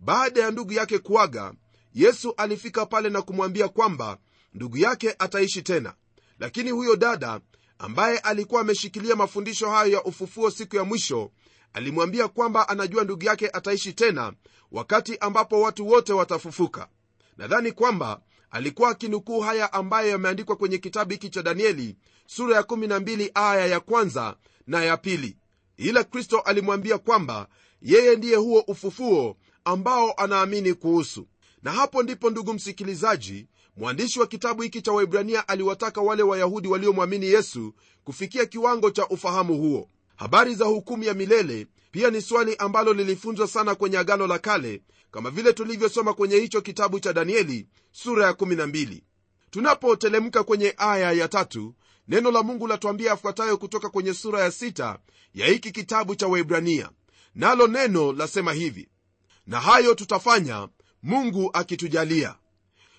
baada 0.00 0.40
ya 0.40 0.50
ndugu 0.50 0.72
yake 0.72 0.98
kuaga 0.98 1.54
yesu 1.94 2.34
alifika 2.36 2.86
pale 2.86 3.08
na 3.10 3.22
kumwambia 3.22 3.68
kwamba 3.68 4.18
ndugu 4.54 4.76
yake 4.76 5.14
ataishi 5.18 5.62
tena. 5.62 5.94
Lakini 6.38 6.70
huyo 6.70 6.96
dada 6.96 7.40
ambaye 7.78 8.18
alikuwa 8.18 8.60
ameshikilia 8.60 9.16
mafundisho 9.16 9.70
hayo 9.70 9.92
ya 9.92 10.02
ufufuo 10.04 10.50
siku 10.50 10.76
ya 10.76 10.84
mwisho 10.84 11.30
alimwambia 11.72 12.28
kwamba 12.28 12.68
anajua 12.68 13.04
ndugu 13.04 13.24
yake 13.24 13.48
ataishi 13.52 13.92
tena 13.92 14.32
wakati 14.72 15.18
ambapo 15.18 15.60
watu 15.60 15.88
wote 15.88 16.12
watafufuka. 16.12 16.88
Nadhani 17.36 17.72
kwamba 17.72 18.20
alikuwa 18.50 18.90
akinukuu 18.90 19.40
haya 19.40 19.72
ambayo 19.72 20.08
yameandikwa 20.10 20.56
kwenye 20.56 20.78
kitabu 20.78 21.10
hiki 21.12 21.30
cha 21.30 21.42
danieli 21.42 21.96
sura 22.26 22.56
ya 22.56 22.62
12 22.62 23.30
aya 23.34 23.66
ya 23.66 23.80
kwanza 23.80 24.36
na 24.66 24.84
ya 24.84 24.96
pili. 24.96 25.36
Ila 25.76 26.04
kristo 26.04 26.40
alimwambia 26.40 26.98
kwamba 26.98 27.48
yeye 27.82 28.16
ndiye 28.16 28.36
huo 28.36 28.60
ufufuo 28.66 29.36
ambao 29.64 30.12
anaamini 30.12 30.74
kuhusu. 30.74 31.26
Na 31.62 31.72
hapo 31.72 32.02
ndipo 32.02 32.30
ndugu 32.30 32.52
msikilizaji 32.54 33.46
mwandishi 33.76 34.20
wa 34.20 34.26
kitabu 34.26 34.62
hiki 34.62 34.82
cha 34.82 34.92
waibrania 34.92 35.48
aliwataka 35.48 36.00
wale 36.00 36.22
wayahudi 36.22 36.68
waliomwamini 36.68 37.26
yesu 37.26 37.74
kufikia 38.04 38.46
kiwango 38.46 38.90
cha 38.90 39.08
ufahamu 39.08 39.56
huo. 39.58 39.88
Habari 40.16 40.54
za 40.54 40.64
hukumu 40.64 41.04
ya 41.04 41.14
milele 41.14 41.66
pia 41.90 42.10
ni 42.10 42.22
swali 42.22 42.56
ambalo 42.56 42.92
lilifunzwa 42.92 43.46
sana 43.48 43.74
kwenye 43.74 43.98
agano 43.98 44.26
la 44.26 44.38
kale 44.38 44.82
kama 45.10 45.30
vile 45.30 45.52
tulivyosoma 45.52 46.14
kwenye 46.14 46.36
hicho 46.36 46.60
kitabu 46.60 47.00
cha 47.00 47.12
danieli 47.12 47.66
sura 47.92 48.26
ya 48.26 48.32
12 48.32 49.00
tunapotelemka 49.50 50.44
kwenye 50.44 50.74
aya 50.76 51.12
ya 51.12 51.28
tatu 51.28 51.74
neno 52.08 52.30
la 52.30 52.42
mungu 52.42 52.66
latuambia 52.66 53.12
afuatayo 53.12 53.56
kutoka 53.56 53.88
kwenye 53.88 54.14
sura 54.14 54.40
ya 54.40 54.50
sita 54.50 54.98
ya 55.34 55.46
hiki 55.46 55.70
kitabu 55.70 56.14
cha 56.14 56.26
waibrania 56.26 56.90
nalo 57.34 57.66
neno 57.66 58.12
lasema 58.12 58.52
hivi 58.52 58.88
na 59.50 59.60
hayo 59.60 59.94
tutafanya 59.94 60.68
mungu 61.02 61.50
akitujalia. 61.52 62.34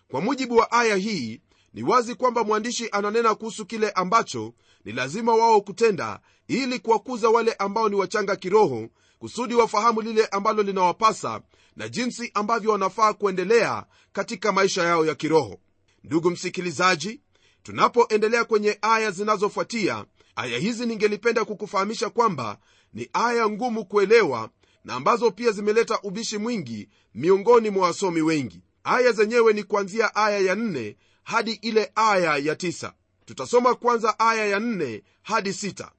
Kwa 0.08 0.22
mujibu 0.22 0.56
wa 0.58 0.72
aya 0.72 0.96
hii 0.96 1.42
ni 1.74 1.84
wazi 1.84 2.16
kwamba 2.16 2.44
mwandishi 2.44 2.90
ananena 2.92 3.36
kuhusu 3.36 3.66
kile 3.66 3.90
ambacho 3.92 4.54
ni 4.86 4.92
lazima 4.92 5.36
wao 5.36 5.62
kutenda 5.62 6.20
ili 6.48 6.80
kuwakuza 6.80 7.30
wale 7.30 7.54
ambao 7.54 7.90
ni 7.90 7.96
wachanga 7.96 8.36
kiroho 8.36 8.90
kusudi 9.20 9.56
wafahamu 9.56 10.02
lile 10.02 10.26
ambalo 10.26 10.64
linawapasa 10.64 11.42
na 11.76 11.90
jinsi 11.90 12.32
ambavyo 12.34 12.72
wanafaa 12.72 13.14
kuendelea 13.14 13.86
katika 14.14 14.52
maisha 14.52 14.84
yao 14.84 15.06
ya 15.06 15.16
kiroho. 15.16 15.58
Ndugu 16.04 16.30
msikilizaji 16.32 17.22
tunapoendelea 17.64 18.46
kwenye 18.46 18.78
aya 18.82 19.12
zinazofuatia 19.12 20.06
aya 20.36 20.58
hizi 20.60 20.86
ningelipenda 20.86 21.46
kukufahamisha 21.46 22.10
kwamba 22.10 22.58
ni 22.94 23.10
aya 23.14 23.50
ngumu 23.50 23.86
kuelewa 23.86 24.50
na 24.84 24.94
ambazo 24.94 25.32
pia 25.32 25.52
zimeleta 25.52 26.00
ubishi 26.04 26.38
mwingi 26.38 26.90
miongoni 27.16 27.70
mwa 27.70 27.88
wasomi 27.88 28.22
wengi. 28.22 28.62
Aya 28.84 29.12
zenyewe 29.12 29.54
ni 29.54 29.64
kuanzia 29.64 30.16
aya 30.16 30.40
ya 30.40 30.56
4 30.56 30.96
hadi 31.24 31.52
ile 31.52 31.92
aya 31.96 32.38
ya 32.38 32.54
9 32.54 32.92
tutasoma 33.26 33.76
kwanza 33.76 34.20
aya 34.20 34.46
ya 34.46 34.60
4 34.60 35.02
hadi 35.22 35.50
6 35.50 35.90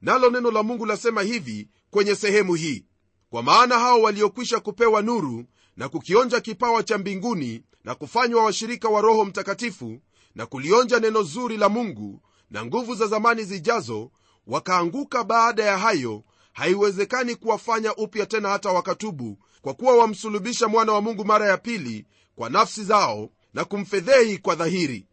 nalo 0.00 0.30
neno 0.30 0.50
la 0.50 0.62
mungu 0.62 0.86
lasema 0.86 1.22
hivi 1.22 1.68
kwenye 1.90 2.14
sehemu 2.14 2.54
hii. 2.54 2.84
Kwa 3.30 3.42
maana 3.42 3.78
hao 3.78 4.02
waliokwisha 4.02 4.60
kupewa 4.60 5.02
nuru 5.02 5.44
na 5.76 5.88
kukionja 5.88 6.40
kipawa 6.40 6.82
cha 6.82 6.98
mbinguni 6.98 7.62
na 7.84 7.94
kufanywa 7.94 8.44
washirika 8.44 8.88
wa 8.88 9.00
roho 9.00 9.24
mtakatifu 9.24 10.00
na 10.34 10.46
kulionja 10.46 11.00
neno 11.00 11.22
zuri 11.22 11.56
la 11.56 11.68
mungu 11.68 12.22
na 12.50 12.64
nguvu 12.66 12.94
za 12.94 13.06
zamani 13.06 13.44
zijazo 13.44 14.10
wakaanguka 14.46 15.24
baada 15.24 15.64
ya 15.64 15.78
hayo 15.78 16.24
haiwezekani 16.56 17.34
kuwafanya 17.34 17.94
upya 17.94 18.26
tena 18.26 18.48
hata 18.48 18.70
wakatubu 18.70 19.38
kwa 19.62 19.74
kuwa 19.74 19.96
wamsulubisha 19.96 20.68
mwana 20.68 20.92
wa 20.92 21.00
mungu 21.00 21.24
mara 21.24 21.46
ya 21.46 21.56
pili 21.56 22.06
kwa 22.36 22.50
nafsi 22.50 22.84
zao 22.84 23.30
na 23.54 23.64
kumfedhehi 23.64 24.38
kwa 24.38 24.54
dhahiri. 24.54 25.06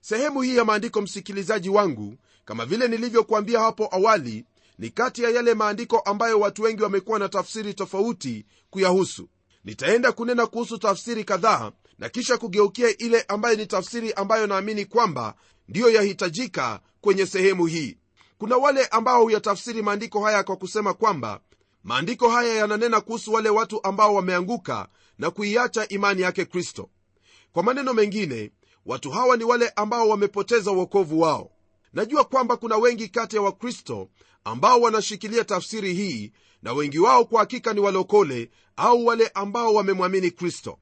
Sehemu 0.00 0.42
hii 0.42 0.56
ya 0.56 0.64
maandiko 0.64 1.00
msikilizaji 1.02 1.68
wangu 1.68 2.14
kama 2.44 2.66
vile 2.66 2.88
nilivyokuambia 2.88 3.60
hapo 3.60 3.88
awali 3.92 4.44
ni 4.78 4.90
kati 4.90 5.22
ya 5.22 5.30
yale 5.30 5.54
maandiko 5.54 5.98
ambayo 5.98 6.40
watu 6.40 6.62
wengi 6.62 6.82
wamekuwa 6.82 7.18
na 7.18 7.28
tafsiri 7.28 7.74
tofauti 7.74 8.46
kuyahusu. 8.70 9.28
Nitaenda 9.64 10.12
kunena 10.12 10.46
kuhusu 10.46 10.78
tafsiri 10.78 11.24
kadhaa 11.24 11.72
na 11.98 12.08
kisha 12.08 12.38
kugeukia 12.38 12.96
ile 12.98 13.22
ambayo 13.22 13.56
ni 13.56 13.66
tafsiri 13.66 14.12
ambayo 14.12 14.46
naamini 14.46 14.84
kwamba 14.84 15.34
ndiyo 15.68 15.90
yahitajika 15.90 16.80
kwenye 17.00 17.26
sehemu 17.26 17.66
hii 17.66 17.97
kuna 18.38 18.56
wale 18.56 18.86
ambao 18.86 19.22
huyatafsiri 19.22 19.82
maandiko 19.82 20.24
haya 20.24 20.42
kwa 20.42 20.56
kusema 20.56 20.94
kwamba 20.94 21.40
maandiko 21.84 22.28
haya 22.28 22.54
yananena 22.54 23.00
kuhusu 23.00 23.32
wale 23.32 23.48
watu 23.48 23.84
ambao 23.84 24.14
wameanguka 24.14 24.88
na 25.18 25.30
kuiacha 25.30 25.88
imani 25.88 26.22
yake 26.22 26.44
kristo. 26.44 26.90
Kwa 27.52 27.62
maneno 27.62 27.94
mengine 27.94 28.50
watu 28.86 29.10
hawa 29.10 29.36
ni 29.36 29.44
wale 29.44 29.68
ambao 29.76 30.08
wamepoteza 30.08 30.72
uokovu 30.72 31.20
wao. 31.20 31.50
Najua 31.92 32.24
kwamba 32.24 32.56
kuna 32.56 32.76
wengi 32.76 33.08
kati 33.08 33.36
ya 33.36 33.42
wakristo 33.42 34.08
ambao 34.44 34.80
wanashikilia 34.80 35.44
tafsiri 35.44 35.94
hii 35.94 36.32
na 36.62 36.72
wengi 36.72 36.98
wao 36.98 37.24
kwa 37.24 37.40
hakika 37.40 37.72
ni 37.72 37.80
walokole 37.80 38.50
au 38.76 39.06
wale 39.06 39.30
ambao 39.34 39.74
wamemwamini 39.74 40.30
kristo 40.30 40.78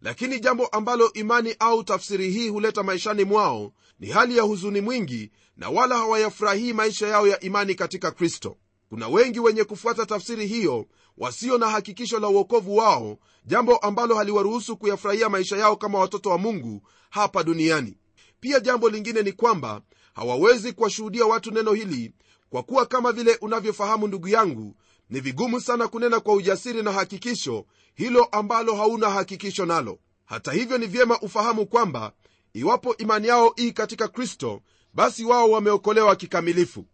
lakini 0.00 0.40
jambo 0.40 0.66
ambalo 0.66 1.12
imani 1.12 1.56
au 1.58 1.84
tafsiri 1.84 2.30
hii 2.30 2.48
huleta 2.48 2.82
maishani 2.82 3.24
mwao 3.24 3.72
ni 4.00 4.06
hali 4.08 4.36
ya 4.36 4.42
huzuni 4.42 4.80
mwingi 4.80 5.30
na 5.56 5.68
wala 5.70 5.96
hawayafurahii 5.96 6.72
maisha 6.72 7.06
yao 7.08 7.26
ya 7.28 7.40
imani 7.40 7.74
katika 7.74 8.10
kristo. 8.10 8.56
Kuna 8.88 9.08
wengi 9.08 9.40
wenye 9.40 9.64
kufuata 9.64 10.06
tafsiri 10.06 10.46
hiyo 10.46 10.86
wasio 11.18 11.58
na 11.58 11.68
hakikisho 11.70 12.18
la 12.20 12.28
uokovu 12.28 12.76
wao 12.76 13.18
jambo 13.44 13.76
ambalo 13.76 14.14
haliwaruhusu 14.14 14.76
kuyafurahia 14.76 15.28
maisha 15.28 15.56
yao 15.56 15.76
kama 15.76 15.98
watoto 15.98 16.30
wa 16.30 16.38
mungu 16.38 16.82
hapa 17.10 17.42
duniani. 17.42 17.96
Pia 18.40 18.60
jambo 18.60 18.88
lingine 18.88 19.22
ni 19.22 19.32
kwamba 19.32 19.80
hawawezi 20.14 20.72
kuwashuhudia 20.72 21.24
watu 21.26 21.50
neno 21.50 21.72
hili 21.72 22.12
kwa 22.50 22.62
kuwa 22.62 22.86
kama 22.86 23.12
vile 23.12 23.34
unavyofahamu 23.40 24.06
ndugu 24.08 24.28
yangu 24.28 24.76
ni 25.10 25.20
vigumu 25.20 25.60
sana 25.60 25.88
kunena 25.88 26.20
kwa 26.20 26.34
ujasiri 26.34 26.82
na 26.82 26.92
hakikisho 26.92 27.66
hilo 27.94 28.24
ambalo 28.24 28.74
hauna 28.74 29.10
hakikisho 29.10 29.66
nalo. 29.66 29.98
Hata 30.24 30.52
hivyo 30.52 30.78
ni 30.78 30.86
vyema 30.86 31.20
ufahamu 31.20 31.66
kwamba 31.66 32.12
iwapo 32.52 32.96
imani 32.96 33.28
yao 33.28 33.54
ii 33.58 33.72
katika 33.72 34.08
kristo 34.08 34.62
basi 34.94 35.24
wao 35.24 35.50
wameokolewa 35.50 36.16
kikamilifu. 36.16 36.86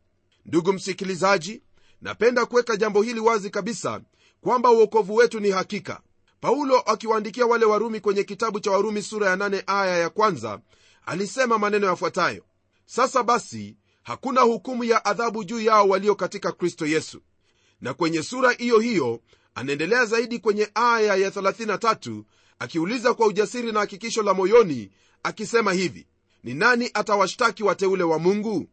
Ndugu 0.46 0.72
msikilizaji 0.72 1.62
napenda 2.00 2.46
kuweka 2.46 2.76
jambo 2.76 3.02
hili 3.02 3.20
wazi 3.20 3.50
kabisa 3.50 4.00
kwamba 4.40 4.70
uokovu 4.70 5.14
wetu 5.14 5.40
ni 5.40 5.50
hakika. 5.50 6.00
Paulo 6.40 6.80
akiwaandikia 6.80 7.46
wale 7.46 7.64
warumi 7.64 8.00
kwenye 8.00 8.24
kitabu 8.24 8.60
cha 8.60 8.70
warumi 8.70 9.02
sura 9.02 9.30
ya 9.30 9.36
8 9.36 9.62
aya 9.66 9.98
ya 9.98 10.10
kwanza 10.10 10.60
alisema 11.06 11.58
maneno 11.58 11.86
yafuatayo. 11.86 12.44
Sasa 12.86 13.22
basi 13.22 13.76
hakuna 14.02 14.40
hukumu 14.40 14.84
ya 14.84 15.04
adhabu 15.04 15.44
juu 15.44 15.60
yao 15.60 15.88
walio 15.88 16.14
katika 16.14 16.52
kristo 16.52 16.86
yesu 16.86 17.20
na 17.82 17.94
kwenye 17.94 18.22
sura 18.22 18.50
hiyo 18.52 18.78
hiyo 18.78 19.20
anaendelea 19.54 20.04
zaidi 20.04 20.38
kwenye 20.38 20.68
aya 20.74 21.16
ya 21.16 21.30
33 21.30 22.22
akiuliza 22.58 23.14
kwa 23.14 23.26
ujasiri 23.26 23.72
na 23.72 23.80
hakikisho 23.80 24.22
la 24.22 24.34
moyoni 24.34 24.90
akisema 25.22 25.72
hivi 25.72 26.06
ni 26.44 26.54
nani 26.54 26.90
atawashtaki 26.94 27.62
wateule 27.62 28.02
wa 28.02 28.18
mungu? 28.18 28.68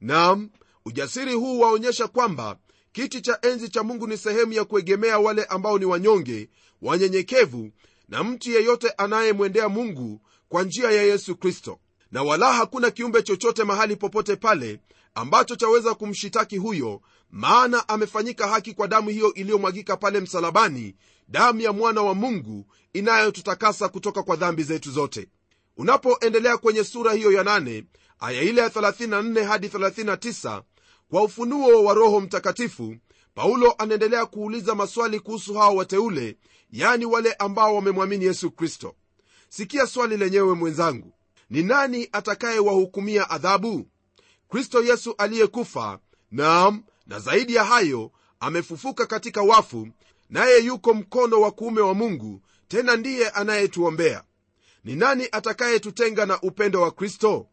Nam 0.00 0.50
ujasiri 0.84 1.32
huu 1.34 1.60
waonyesha 1.60 2.08
kwamba 2.08 2.58
kiti 2.92 3.20
cha 3.20 3.38
enzi 3.42 3.68
cha 3.68 3.82
mungu 3.82 4.06
ni 4.06 4.16
sehemu 4.18 4.52
ya 4.52 4.64
kuegemea 4.64 5.18
wale 5.18 5.44
ambao 5.44 5.78
ni 5.78 5.84
wanyonge 5.84 6.48
wanyenyekevu 6.82 7.70
na 8.08 8.24
mtu 8.24 8.50
yeyote 8.50 8.90
anayemwendea 8.90 9.68
mungu 9.68 10.20
kwa 10.48 10.62
njia 10.62 10.90
ya 10.90 11.02
yesu 11.02 11.36
kristo. 11.36 11.78
Na 12.12 12.22
wala 12.22 12.52
hakuna 12.52 12.90
kiumbe 12.90 13.22
chochote 13.22 13.64
mahali 13.64 13.96
popote 13.96 14.36
pale 14.36 14.80
ambacho 15.18 15.56
chaweza 15.56 15.94
kumshitaki 15.94 16.56
huyo 16.56 17.00
maana 17.30 17.88
amefanyika 17.88 18.48
haki 18.48 18.74
kwa 18.74 18.88
damu 18.88 19.08
hiyo 19.10 19.34
iliyomwagika 19.34 19.96
pale 19.96 20.20
msalabani 20.20 20.94
damu 21.28 21.60
ya 21.60 21.72
mwana 21.72 22.02
wa 22.02 22.14
mungu 22.14 22.66
inayotutakasa 22.92 23.88
kutoka 23.88 24.22
kwa 24.22 24.36
dhambi 24.36 24.62
zetu 24.62 24.90
zote. 24.90 25.28
Unapoendelea 25.76 26.56
kwenye 26.58 26.84
sura 26.84 27.12
hiyo 27.12 27.32
ya 27.32 27.42
8 27.42 27.84
aya 28.20 28.42
ile 28.42 28.60
ya 28.60 28.68
34 28.68 29.44
hadi 29.44 29.66
39 29.68 30.62
kwa 31.10 31.22
ufunuo 31.22 31.84
wa 31.84 31.94
roho 31.94 32.20
mtakatifu 32.20 32.96
paulo 33.34 33.74
anaendelea 33.78 34.26
kuuliza 34.26 34.74
maswali 34.74 35.20
kuhusu 35.20 35.54
hao 35.54 35.76
wateule 35.76 36.36
yani 36.70 37.04
wale 37.04 37.32
ambao 37.32 37.74
wamemwamini 37.74 38.24
yesu 38.24 38.50
kristo. 38.50 38.94
Sikia 39.48 39.86
swali 39.86 40.16
lenyewe 40.16 40.54
mwenzangu. 40.54 41.12
Ni 41.50 41.62
nani 41.62 42.08
atakayewahukumia 42.12 43.30
adhabu 43.30 43.86
kristo 44.48 44.82
yesu 44.82 45.14
aliyekufa 45.18 45.98
nam 46.30 46.82
na 47.06 47.18
zaidi 47.20 47.54
ya 47.54 47.64
hayo 47.64 48.10
amefufuka 48.40 49.06
katika 49.06 49.42
wafu 49.42 49.88
naye 50.30 50.58
yuko 50.64 50.94
mkono 50.94 51.40
wa 51.40 51.50
kuume 51.50 51.80
wa 51.80 51.94
mungu 51.94 52.40
tena 52.68 52.96
ndiye 52.96 53.28
anayetuombea. 53.28 54.24
Ni 54.84 54.96
nani 54.96 55.28
atakayetutenga 55.32 56.26
na 56.26 56.40
upendo 56.40 56.80
wa 56.82 56.90
kristo? 56.90 57.46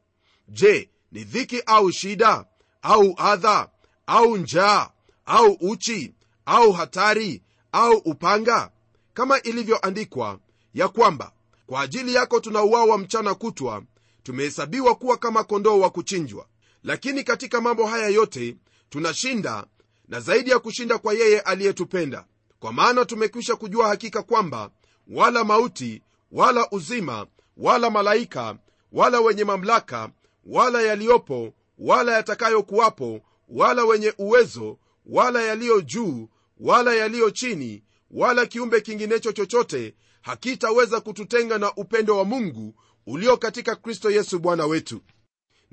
Je 0.47 0.89
ni 1.11 1.23
dhiki 1.23 1.61
au 1.65 1.91
shida 1.91 2.45
au 2.81 3.13
adha 3.17 3.69
au 4.07 4.37
njaa 4.37 4.89
au 5.25 5.51
uchi 5.61 6.13
au 6.45 6.71
hatari 6.71 7.41
au 7.71 7.97
upanga? 7.97 8.71
Kama 9.13 9.41
ilivyoandikwa 9.41 10.39
ya 10.73 10.87
kwamba 10.87 11.31
kwa 11.67 11.81
ajili 11.81 12.13
yako 12.13 12.39
tunauawa 12.39 12.97
mchana 12.97 13.33
kutwa 13.35 13.83
tumehesabiwa 14.23 14.95
kuwa 14.95 15.17
kama 15.17 15.43
kondoo 15.43 15.79
wa 15.79 15.89
kuchinjwa 15.89 16.47
lakini 16.85 17.23
katika 17.23 17.61
mambo 17.61 17.85
haya 17.85 18.07
yote 18.07 18.55
tunashinda 18.89 19.67
na 20.07 20.19
zaidi 20.19 20.49
ya 20.49 20.59
kushinda 20.59 20.97
kwa 20.97 21.13
yeye 21.13 21.39
aliyetupenda. 21.39 22.25
Kwa 22.59 22.73
maana 22.73 23.05
tumekwisha 23.05 23.55
kujua 23.55 23.87
hakika 23.87 24.23
kwamba 24.23 24.69
wala 25.07 25.43
mauti 25.43 26.01
wala 26.31 26.67
uzima 26.71 27.27
wala 27.57 27.89
malaika 27.89 28.57
wala 28.91 29.19
wenye 29.21 29.43
mamlaka 29.43 30.09
wala 30.45 30.81
yaliyopo 30.81 31.53
wala 31.77 32.13
yatakayokuwapo 32.13 33.21
wala 33.49 33.85
wenye 33.85 34.13
uwezo 34.17 34.77
wala 35.05 35.41
yaliyo 35.41 35.81
juu 35.81 36.29
wala 36.59 36.93
yaliyo 36.95 37.31
chini 37.31 37.83
wala 38.11 38.45
kiumbe 38.45 38.81
kinginecho 38.81 39.31
chochote 39.31 39.95
hakitaweza 40.21 41.01
kututenga 41.01 41.57
na 41.57 41.73
upendo 41.75 42.17
wa 42.17 42.25
mungu 42.25 42.75
ulio 43.07 43.37
katika 43.37 43.75
kristo 43.75 44.11
yesu 44.11 44.39
bwana 44.39 44.65
wetu 44.65 45.01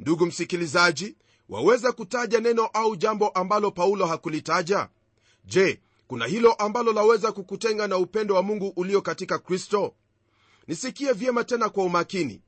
ndugu 0.02 0.26
msikilizaji 0.26 1.16
waweza 1.48 1.92
kutaja 1.92 2.40
neno 2.40 2.66
au 2.66 2.96
jambo 2.96 3.28
ambalo 3.28 3.70
paulo 3.70 4.06
hakulitaja? 4.06 4.88
Je 5.44 5.80
kuna 6.06 6.26
hilo 6.26 6.52
ambalo 6.52 6.92
laweza 6.92 7.32
kukutenga 7.32 7.86
na 7.88 7.96
upendo 7.96 8.34
wa 8.34 8.42
mungu 8.42 8.72
ulio 8.76 9.02
katika 9.02 9.38
kristo? 9.38 9.94
Nisikie 10.68 11.12
vyema 11.12 11.44
tena 11.44 11.68
kwa 11.68 11.84
umakini. 11.84 12.42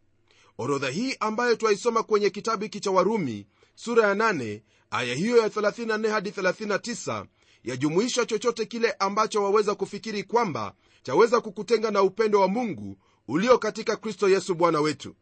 Orodha 0.59 0.91
hii 0.91 1.17
ambayo 1.21 1.57
twaisoma 1.57 2.03
kwenye 2.03 2.31
kitabu 2.31 2.63
hiki 2.63 2.81
cha 2.81 2.91
warumi 2.91 3.47
sura 3.75 4.09
ya 4.09 4.15
8 4.15 4.61
aya 4.91 5.15
hiyo 5.15 5.37
ya 5.37 5.49
34 5.49 6.09
hadi 6.11 6.31
39 6.31 7.27
yajumuisha 7.65 8.27
chochote 8.27 8.67
kile 8.67 8.93
ambacho 8.93 9.43
waweza 9.43 9.75
kufikiri 9.75 10.23
kwamba 10.25 10.75
chaweza 11.03 11.41
kukutenga 11.41 11.91
na 11.91 12.03
upendo 12.03 12.41
wa 12.41 12.49
mungu 12.49 12.97
ulio 13.29 13.59
katika 13.59 13.97
kristo 13.97 14.29
yesu 14.29 14.55
bwana 14.55 14.81
wetu 14.81 15.15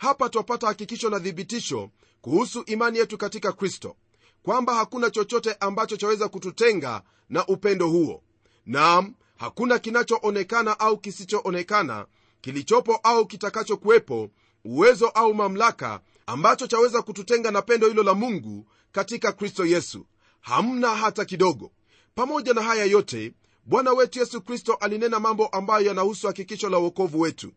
hapa 0.00 0.28
twapata 0.28 0.66
hakikisho 0.66 1.10
na 1.10 1.20
thibitisho 1.20 1.90
kuhusu 2.20 2.62
imani 2.66 2.98
yetu 2.98 3.18
katika 3.18 3.52
kristo 3.52 3.96
kwamba 4.42 4.74
hakuna 4.74 5.10
chochote 5.10 5.56
ambacho 5.60 5.96
chaweza 5.96 6.28
kututenga 6.28 7.02
na 7.28 7.46
upendo 7.46 7.88
huo. 7.88 8.22
Nam 8.66 9.14
hakuna 9.36 9.78
kinachoonekana 9.78 10.80
au 10.80 10.98
kisichoonekana 10.98 12.06
kilichopo 12.40 12.96
au 12.96 13.26
kitakachokuwepo 13.26 14.28
uwezo 14.64 15.08
au 15.08 15.34
mamlaka 15.34 16.00
ambacho 16.26 16.66
chaweza 16.66 17.02
kututenga 17.02 17.50
na 17.50 17.62
pendo 17.62 17.88
hilo 17.88 18.02
la 18.02 18.14
mungu 18.14 18.66
katika 18.92 19.32
kristo 19.32 19.66
yesu. 19.66 20.06
Hamna 20.40 20.96
hata 20.96 21.24
kidogo. 21.24 21.72
Pamoja 22.14 22.54
na 22.54 22.62
haya 22.62 22.84
yote 22.84 23.32
bwana 23.64 23.92
wetu 23.92 24.18
yesu 24.18 24.42
kristo 24.42 24.74
alinena 24.74 25.20
mambo 25.20 25.46
ambayo 25.46 25.86
yanahusu 25.86 26.26
hakikisho 26.26 26.68
la 26.68 26.78
uokovu 26.78 27.20
wetu 27.20 27.52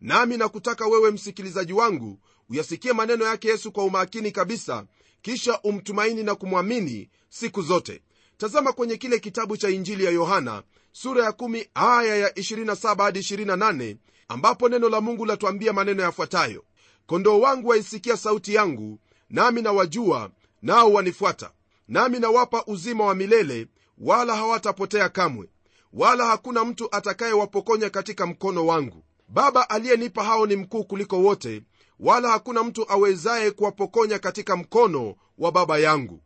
nami 0.00 0.36
nakutaka 0.36 0.86
wewe 0.86 1.10
msikilizaji 1.10 1.72
wangu 1.72 2.18
uyasikie 2.50 2.92
maneno 2.92 3.24
yake 3.24 3.48
yesu 3.48 3.72
kwa 3.72 3.84
umakini 3.84 4.30
kabisa 4.32 4.84
kisha 5.22 5.60
umtumaini 5.62 6.22
na 6.22 6.34
kumwamini 6.34 7.10
siku 7.28 7.62
zote. 7.62 8.02
Tazama 8.36 8.72
kwenye 8.72 8.96
kile 8.96 9.18
kitabu 9.18 9.56
cha 9.56 9.68
injili 9.70 10.04
ya 10.04 10.10
yohana 10.10 10.62
sura 10.92 11.24
ya 11.24 11.30
1 11.30 11.66
aya 11.74 12.16
ya 12.16 12.28
27 12.28 13.02
hadi 13.02 13.18
28 13.20 13.96
ambapo 14.28 14.68
neno 14.68 14.88
la 14.88 15.00
mungu 15.00 15.24
latuambia 15.26 15.72
maneno 15.72 16.02
yafuatayo. 16.02 16.64
Kondoo 17.06 17.40
wangu 17.40 17.68
waisikia 17.68 18.16
sauti 18.16 18.54
yangu 18.54 18.98
nami 19.30 19.62
nawajua 19.62 20.30
nao 20.62 20.92
wanifuata. 20.92 21.50
Nami 21.88 22.18
nawapa 22.20 22.64
uzima 22.66 23.04
wa 23.04 23.14
milele 23.14 23.66
wala 23.98 24.36
hawatapotea 24.36 25.08
kamwe. 25.08 25.48
Wala 25.92 26.26
hakuna 26.26 26.64
mtu 26.64 26.88
atakayewapokonya 26.96 27.90
katika 27.90 28.26
mkono 28.26 28.66
wangu 28.66 29.04
baba 29.28 29.70
aliyenipa 29.70 30.24
hao 30.24 30.46
ni 30.46 30.56
mkuu 30.56 30.84
kuliko 30.84 31.18
wote 31.18 31.62
wala 32.00 32.28
hakuna 32.30 32.62
mtu 32.62 32.92
awezaye 32.92 33.50
kuwapokonya 33.50 34.18
katika 34.18 34.56
mkono 34.56 35.14
wa 35.38 35.52
baba 35.52 35.78
yangu. 35.78 36.22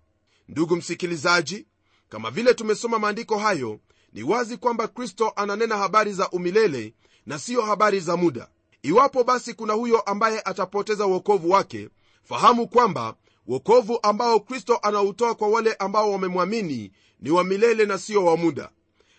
Ndugu 0.49 0.77
msikilizaji 0.77 1.67
kama 2.09 2.31
vile 2.31 2.55
tumesoma 2.55 2.99
maandiko 2.99 3.39
hayo 3.39 3.81
ni 4.13 4.23
wazi 4.23 4.57
kwamba 4.57 4.89
kristo 4.89 5.33
ananena 5.37 5.77
habari 5.77 6.13
za 6.13 6.31
umilele 6.31 6.95
na 7.27 7.39
siyo 7.39 7.63
habari 7.63 8.01
za 8.01 8.17
muda. 8.17 8.49
Iwapo 8.83 9.25
basi 9.25 9.55
kuna 9.55 9.73
huyo 9.73 10.01
ambaye 10.01 10.41
atapoteza 10.45 11.07
uokovu 11.07 11.51
wake 11.51 11.89
fahamu 12.25 12.69
kwamba 12.69 13.15
wokovu 13.47 13.99
ambao 14.03 14.41
kristo 14.41 14.79
anautoa 14.83 15.35
kwa 15.35 15.49
wale 15.49 15.75
ambao 15.75 16.13
wamemwamini 16.13 16.93
ni 17.21 17.31
wa 17.31 17.45
milele 17.45 17.87
na 17.87 17.99
sio 17.99 18.25
wa 18.25 18.37
muda. 18.37 18.71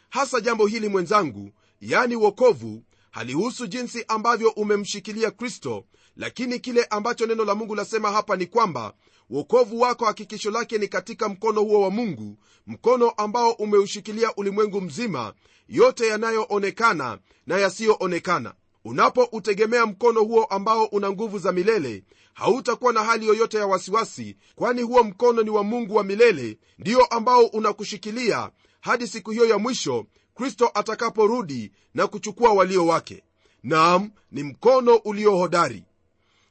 Hasa 0.10 0.41
jambo 0.41 0.67
hili 0.67 0.89
mwenzangu 0.89 1.52
yani 1.82 2.15
wokovu 2.15 2.84
halihusu 3.13 3.67
jinsi 3.67 4.06
ambavyo 4.08 4.49
umemshikilia 4.49 5.32
kristo 5.32 5.86
lakini 6.15 6.60
kile 6.60 6.84
ambacho 6.86 7.26
neno 7.26 7.45
la 7.45 7.56
mungu 7.56 7.76
lasema 7.76 8.12
hapa 8.12 8.36
ni 8.36 8.45
kwamba 8.45 8.93
wokovu 9.30 9.80
wako 9.80 10.06
hakikisho 10.06 10.52
lake 10.52 10.78
ni 10.78 10.88
katika 10.88 11.30
mkono 11.30 11.62
huo 11.62 11.82
wa 11.82 11.89
mungu 11.91 12.38
mkono 12.67 13.10
ambao 13.10 13.52
umeushikilia 13.52 14.36
ulimwengu 14.36 14.82
mzima 14.82 15.34
yote 15.69 16.08
yanayoonekana 16.08 17.19
na 17.47 17.58
yasiyoonekana. 17.58 18.54
Unapoutegemea 18.86 19.86
mkono 19.86 20.23
huo 20.23 20.43
ambao 20.43 20.86
una 20.86 21.12
nguvu 21.12 21.39
za 21.39 21.52
milele 21.52 22.04
hautakuwa 22.34 22.93
na 22.93 23.04
hali 23.04 23.28
yoyote 23.28 23.58
ya 23.58 23.67
wasiwasi 23.67 24.38
kwani 24.56 24.82
huo 24.82 25.04
mkono 25.04 25.41
ni 25.41 25.49
wa 25.49 25.63
mungu 25.63 25.95
wa 25.95 26.04
milele 26.04 26.58
ndio 26.80 27.06
ambao 27.06 27.45
unakushikilia 27.45 28.49
hadi 28.82 29.08
siku 29.08 29.32
hiyo 29.32 29.45
ya 29.45 29.58
mwisho 29.58 30.06
kristo 30.36 30.72
atakaporudi 30.74 31.72
na 31.93 32.08
kuchukua 32.08 32.54
walio 32.54 32.86
wake. 32.86 33.24
Naam 33.63 34.12
ni 34.32 34.43
mkono 34.43 34.96
uliohodari 34.96 35.84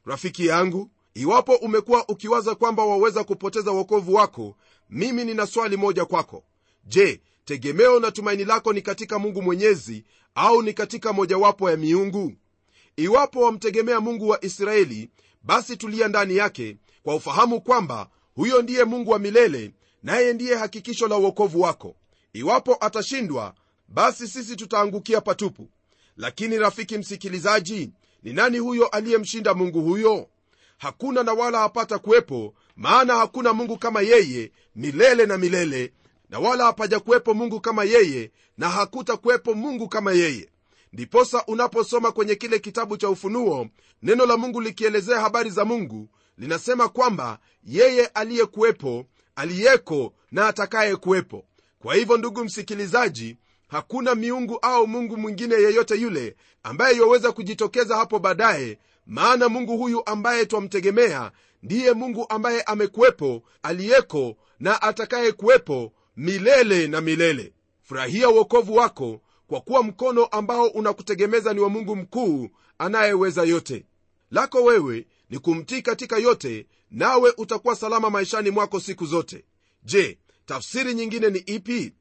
rafiki 0.05 0.47
yangu 0.47 0.89
iwapo 1.13 1.55
umekuwa 1.55 2.09
ukiwaza 2.09 2.55
kwamba 2.55 2.85
waweza 2.85 3.23
kupoteza 3.23 3.71
wokovu 3.71 4.13
wako 4.13 4.55
mimi 4.89 5.25
nina 5.25 5.47
swali 5.47 5.77
moja 5.77 6.05
kwako. 6.05 6.43
Je 6.85 7.21
tegemeo 7.45 7.99
na 7.99 8.11
tumaini 8.11 8.45
lako 8.45 8.73
ni 8.73 8.81
katika 8.81 9.19
mungu 9.19 9.41
mwenyezi 9.41 10.03
au 10.35 10.61
ni 10.61 10.73
katika 10.73 11.13
mojawapo 11.13 11.71
ya 11.71 11.77
miungu? 11.77 12.33
Iwapo 12.95 13.41
wamtegemea 13.41 13.99
mungu 13.99 14.29
wa 14.29 14.45
israeli 14.45 15.09
basi 15.43 15.77
tulia 15.77 16.07
ndani 16.07 16.35
yake 16.37 16.77
kwa 17.03 17.15
ufahamu 17.15 17.61
kwamba 17.61 18.09
huyo 18.35 18.61
ndiye 18.61 18.83
mungu 18.83 19.11
wa 19.11 19.19
milele 19.19 19.71
naye 20.03 20.33
ndiye 20.33 20.55
hakikisho 20.55 21.07
la 21.07 21.17
uokovu 21.17 21.61
wako. 21.61 21.95
Iwapo 22.33 22.77
atashindwa 22.79 23.53
basi 23.87 24.27
sisi 24.27 24.55
tutaangukia 24.55 25.21
patupu. 25.21 25.69
Lakini 26.17 26.57
rafiki 26.57 26.97
msikilizaji 26.97 27.91
ni 28.23 28.33
nani 28.33 28.57
huyo 28.57 28.87
aliyemshinda 28.87 29.53
mungu 29.53 29.81
huyo? 29.81 30.27
Hakuna 30.77 31.23
na 31.23 31.33
wala 31.33 31.59
hapata 31.59 31.99
kuwepo 31.99 32.53
maana 32.75 33.15
hakuna 33.15 33.53
mungu 33.53 33.77
kama 33.77 34.01
yeye 34.01 34.51
milele 34.75 35.25
na 35.25 35.37
milele 35.37 35.93
na 36.29 36.39
wala 36.39 36.63
hapaja 36.65 36.99
kuwepo 36.99 37.33
mungu 37.33 37.61
kama 37.61 37.83
yeye 37.83 38.31
na 38.57 38.69
hakuta 38.69 39.17
kuwepo 39.17 39.53
mungu 39.53 39.87
kama 39.89 40.11
yeye. 40.13 40.49
Ndiposa 40.93 41.45
unaposoma 41.45 42.11
kwenye 42.11 42.35
kile 42.35 42.59
kitabu 42.59 42.97
cha 42.97 43.09
ufunuo 43.09 43.67
neno 44.03 44.25
la 44.25 44.37
mungu 44.37 44.61
likielezea 44.61 45.21
habari 45.21 45.49
za 45.49 45.65
mungu 45.65 46.09
linasema 46.37 46.89
kwamba 46.89 47.39
yeye 47.63 48.05
aliyekuwepo 48.05 49.05
aliyeko 49.35 50.13
na 50.31 50.47
atakaye 50.47 50.95
kuwepo 50.95 51.45
kwa 51.79 51.95
hivyo 51.95 52.17
ndugu 52.17 52.43
msikilizaji 52.43 53.37
hakuna 53.73 54.15
miungu 54.15 54.59
au 54.61 54.87
mungu 54.87 55.17
mwingine 55.17 55.55
yeyote 55.55 55.95
yule 55.95 56.35
ambaye 56.63 56.95
yaweza 56.97 57.31
kujitokeza 57.31 57.95
hapo 57.97 58.19
baadaye 58.19 58.77
maana 59.05 59.49
mungu 59.49 59.77
huyu 59.77 60.05
ambaye 60.05 60.45
twamtegemea 60.45 61.31
ndiye 61.63 61.93
mungu 61.93 62.25
ambaye 62.29 62.61
amekuwepo 62.61 63.43
aliyeko 63.63 64.35
na 64.59 64.81
atakayekuwepo 64.81 65.93
milele 66.17 66.87
na 66.87 67.01
milele. 67.01 67.53
Furahia 67.83 68.29
uokovu 68.29 68.75
wako 68.75 69.21
kwa 69.47 69.61
kuwa 69.61 69.83
mkono 69.83 70.25
ambao 70.25 70.67
unakutegemeza 70.67 71.53
ni 71.53 71.59
wa 71.59 71.69
mungu 71.69 71.95
mkuu 71.95 72.49
anayeweza 72.77 73.43
yote. 73.43 73.85
Lako 74.31 74.63
wewe 74.63 75.07
ni 75.29 75.39
kumtii 75.39 75.81
katika 75.81 76.17
yote 76.17 76.67
nawe 76.91 77.33
utakuwa 77.37 77.75
salama 77.75 78.09
maishani 78.09 78.49
mwako 78.49 78.79
siku 78.79 79.05
zote. 79.05 79.45
Je 79.83 80.17
tafsiri 80.45 80.93
nyingine 80.93 81.29
ni 81.29 81.39
ipi 81.39 81.93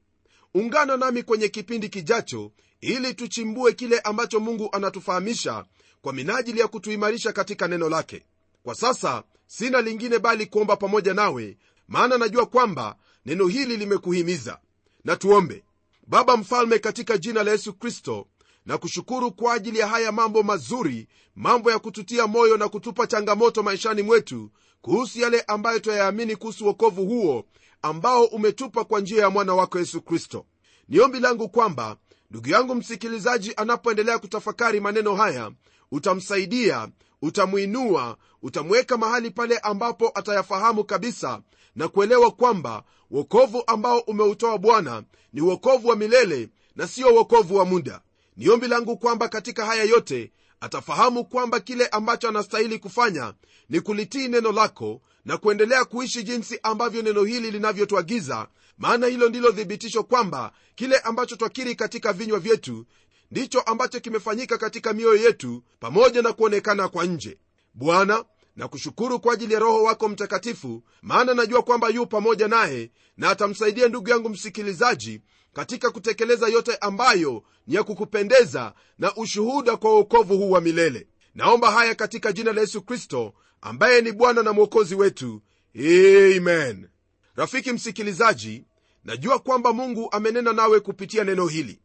ungana 0.55 0.97
nami 0.97 1.23
kwenye 1.23 1.49
kipindi 1.49 1.89
kijacho 1.89 2.53
ili 2.81 3.15
tuchimbue 3.15 3.73
kile 3.73 4.01
ambacho 4.01 4.41
mungu 4.41 4.69
anatufahamisha 4.73 5.65
kwa 6.03 6.13
minajili 6.13 6.61
ya 6.61 6.69
kutuimarisha 6.69 7.33
katika 7.33 7.69
neno 7.69 7.89
lake. 7.89 8.25
Kwa 8.63 8.75
sasa 8.75 9.23
sina 9.47 9.81
lingine 9.81 10.19
bali 10.19 10.47
kuomba 10.47 10.77
pamoja 10.77 11.15
nawe 11.15 11.59
maana 11.89 12.19
najua 12.19 12.47
kwamba 12.47 12.97
neno 13.27 13.47
hili 13.47 13.77
limekuhimiza. 13.77 14.59
Na 15.05 15.17
tuombe. 15.17 15.65
Baba 16.07 16.37
mfalme 16.37 16.79
katika 16.79 17.19
jina 17.19 17.43
la 17.43 17.51
yesu 17.51 17.73
kristo 17.75 18.27
na 18.67 18.79
kushukuru 18.79 19.33
kwa 19.33 19.55
ajili 19.55 19.79
ya 19.79 19.87
haya 19.89 20.13
mambo 20.13 20.43
mazuri 20.43 21.09
mambo 21.35 21.71
ya 21.71 21.79
kututia 21.79 22.27
moyo 22.27 22.57
na 22.57 22.69
kutupa 22.69 23.07
changamoto 23.07 23.63
maishani 23.63 24.03
mwetu 24.03 24.51
kuhusu 24.81 25.21
yale 25.21 25.41
ambayo 25.41 25.79
twayaamini 25.79 26.37
kuhusu 26.37 26.67
wokovu 26.67 27.07
huo 27.07 27.45
ambao 27.83 28.25
umetupa 28.25 28.85
kwa 28.85 29.01
njia 29.01 29.23
ya 29.23 29.31
mwana 29.31 29.55
wako 29.55 29.79
yesu 29.79 30.03
kristo. 30.03 30.47
Ni 30.89 31.01
ombi 31.01 31.21
langu 31.21 31.49
kwamba 31.49 31.97
ndugu 32.31 32.49
yangu 32.49 32.75
msikilizaji 32.75 33.53
anapoendelea 33.57 34.19
kutafakari 34.19 34.81
maneno 34.81 35.15
haya 35.15 35.51
utamsaidia 35.93 36.89
utamwinua 37.23 38.17
utamweka 38.43 38.97
mahali 38.97 39.31
pale 39.31 39.59
ambapo 39.59 40.11
atayafahamu 40.15 40.85
kabisa 40.85 41.41
na 41.77 41.89
kuelewa 41.89 42.31
kwamba 42.31 42.83
wokovu 43.11 43.63
ambao 43.67 43.99
umeutoa 43.99 44.59
bwana 44.59 45.03
ni 45.33 45.41
wokovu 45.41 45.89
wa 45.89 45.97
milele 45.97 46.49
na 46.77 46.89
sio 46.89 47.15
wokovu 47.15 47.57
wa 47.57 47.65
muda. 47.65 48.01
Ni 48.37 48.49
ombi 48.49 48.69
langu 48.69 48.97
kwamba 48.97 49.29
katika 49.29 49.67
haya 49.67 49.85
yote 49.85 50.33
atafahamu 50.61 51.25
kwamba 51.25 51.61
kile 51.61 51.87
ambacho 51.87 52.29
anastahili 52.29 52.79
kufanya 52.79 53.35
ni 53.69 53.81
kulitii 53.81 54.29
neno 54.29 54.53
lako 54.53 55.01
na 55.25 55.37
kuendelea 55.37 55.85
kuishi 55.85 56.23
jinsi 56.23 56.59
ambavyo 56.63 57.03
neno 57.03 57.25
hili 57.25 57.51
linavyotwagiza 57.51 58.49
maana 58.79 59.07
hilo 59.07 59.29
ndilo 59.29 59.53
thibitisho 59.53 60.03
kwamba 60.03 60.53
kile 60.75 60.99
ambacho 60.99 61.37
twakiri 61.37 61.75
katika 61.75 62.13
vinywa 62.13 62.39
vyetu 62.39 62.87
ndicho 63.31 63.61
ambacho 63.61 64.01
kimefanyika 64.01 64.59
katika 64.59 64.93
mioyo 64.93 65.23
yetu 65.23 65.63
pamoja 65.81 66.23
na 66.23 66.33
kuonekana 66.33 66.89
kwa 66.89 67.05
nje. 67.05 67.39
Bwana 67.75 68.25
na 68.57 68.69
kushukuru 68.69 69.21
kwa 69.21 69.35
ajili 69.35 69.55
ya 69.55 69.61
roho 69.61 69.83
wako 69.83 70.09
mtakatifu 70.09 70.83
maana 71.03 71.35
najua 71.35 71.63
kwamba 71.63 71.89
yu 71.89 72.07
pamoja 72.07 72.49
naye 72.49 72.91
na 73.17 73.31
atamsaidia 73.31 73.89
ndugu 73.89 74.11
yangu 74.11 74.29
msikilizaji 74.29 75.21
katika 75.53 75.91
kutekeleza 75.91 76.49
yote 76.49 76.77
ambayo 76.77 77.43
ni 77.67 77.75
ya 77.75 77.83
kukupendeza 77.83 78.75
na 78.99 79.15
ushuhuda 79.17 79.77
kwa 79.77 79.95
uokovu 79.95 80.37
huu 80.39 80.51
wa 80.51 80.61
milele. 80.61 81.07
Naomba 81.35 81.71
haya 81.71 81.95
katika 81.95 82.33
jina 82.33 82.53
la 82.53 82.61
yesu 82.61 82.83
kristo 82.83 83.35
ambaye 83.63 84.01
ni 84.01 84.13
bwana 84.13 84.43
na 84.43 84.53
mwokozi 84.53 84.95
wetu. 84.95 85.43
Amen. 85.77 86.89
Rafiki 87.37 87.73
msikilizaji 87.73 88.65
najua 89.05 89.39
kwamba 89.39 89.73
mungu 89.73 90.09
amenena 90.13 90.53
nawe 90.53 90.81
kupitia 90.81 91.25
neno 91.25 91.47
hili. 91.47 91.81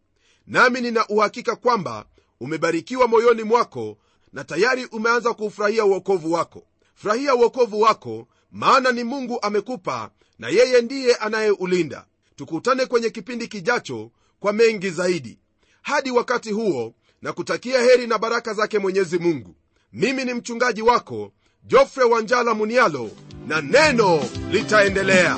Nami 0.47 0.81
nina 0.81 1.07
uhakika 1.07 1.55
kwamba 1.55 2.05
umebarikiwa 2.39 3.07
moyoni 3.07 3.43
mwako 3.43 3.97
na 4.33 4.43
tayari 4.43 4.85
umeanza 4.85 5.33
kuufurahia 5.33 5.85
uokovu 5.85 6.31
wako. 6.31 6.63
Furahia 6.95 7.35
uokovu 7.35 7.81
wako 7.81 8.27
maana 8.51 8.91
ni 8.91 9.03
mungu 9.03 9.39
amekupa 9.41 10.11
na 10.39 10.49
yeye 10.49 10.81
ndiye 10.81 11.15
anayeulinda. 11.15 12.05
Tukutane 12.35 12.85
kwenye 12.85 13.09
kipindi 13.09 13.47
kijacho 13.47 14.11
kwa 14.39 14.53
mengi 14.53 14.89
zaidi. 14.89 15.39
Hadi 15.81 16.11
wakati 16.11 16.51
huo 16.51 16.93
na 17.21 17.33
kutakia 17.33 17.81
heri 17.81 18.07
na 18.07 18.17
baraka 18.17 18.53
zake 18.53 18.79
mwenyezi 18.79 19.17
mungu. 19.19 19.55
Mimi 19.93 20.25
ni 20.25 20.33
mchungaji 20.33 20.81
wako 20.81 21.33
jofre 21.67 22.03
wanjala 22.03 22.53
munialo 22.53 23.09
na 23.47 23.61
neno 23.61 24.19
litaendelea 24.51 25.37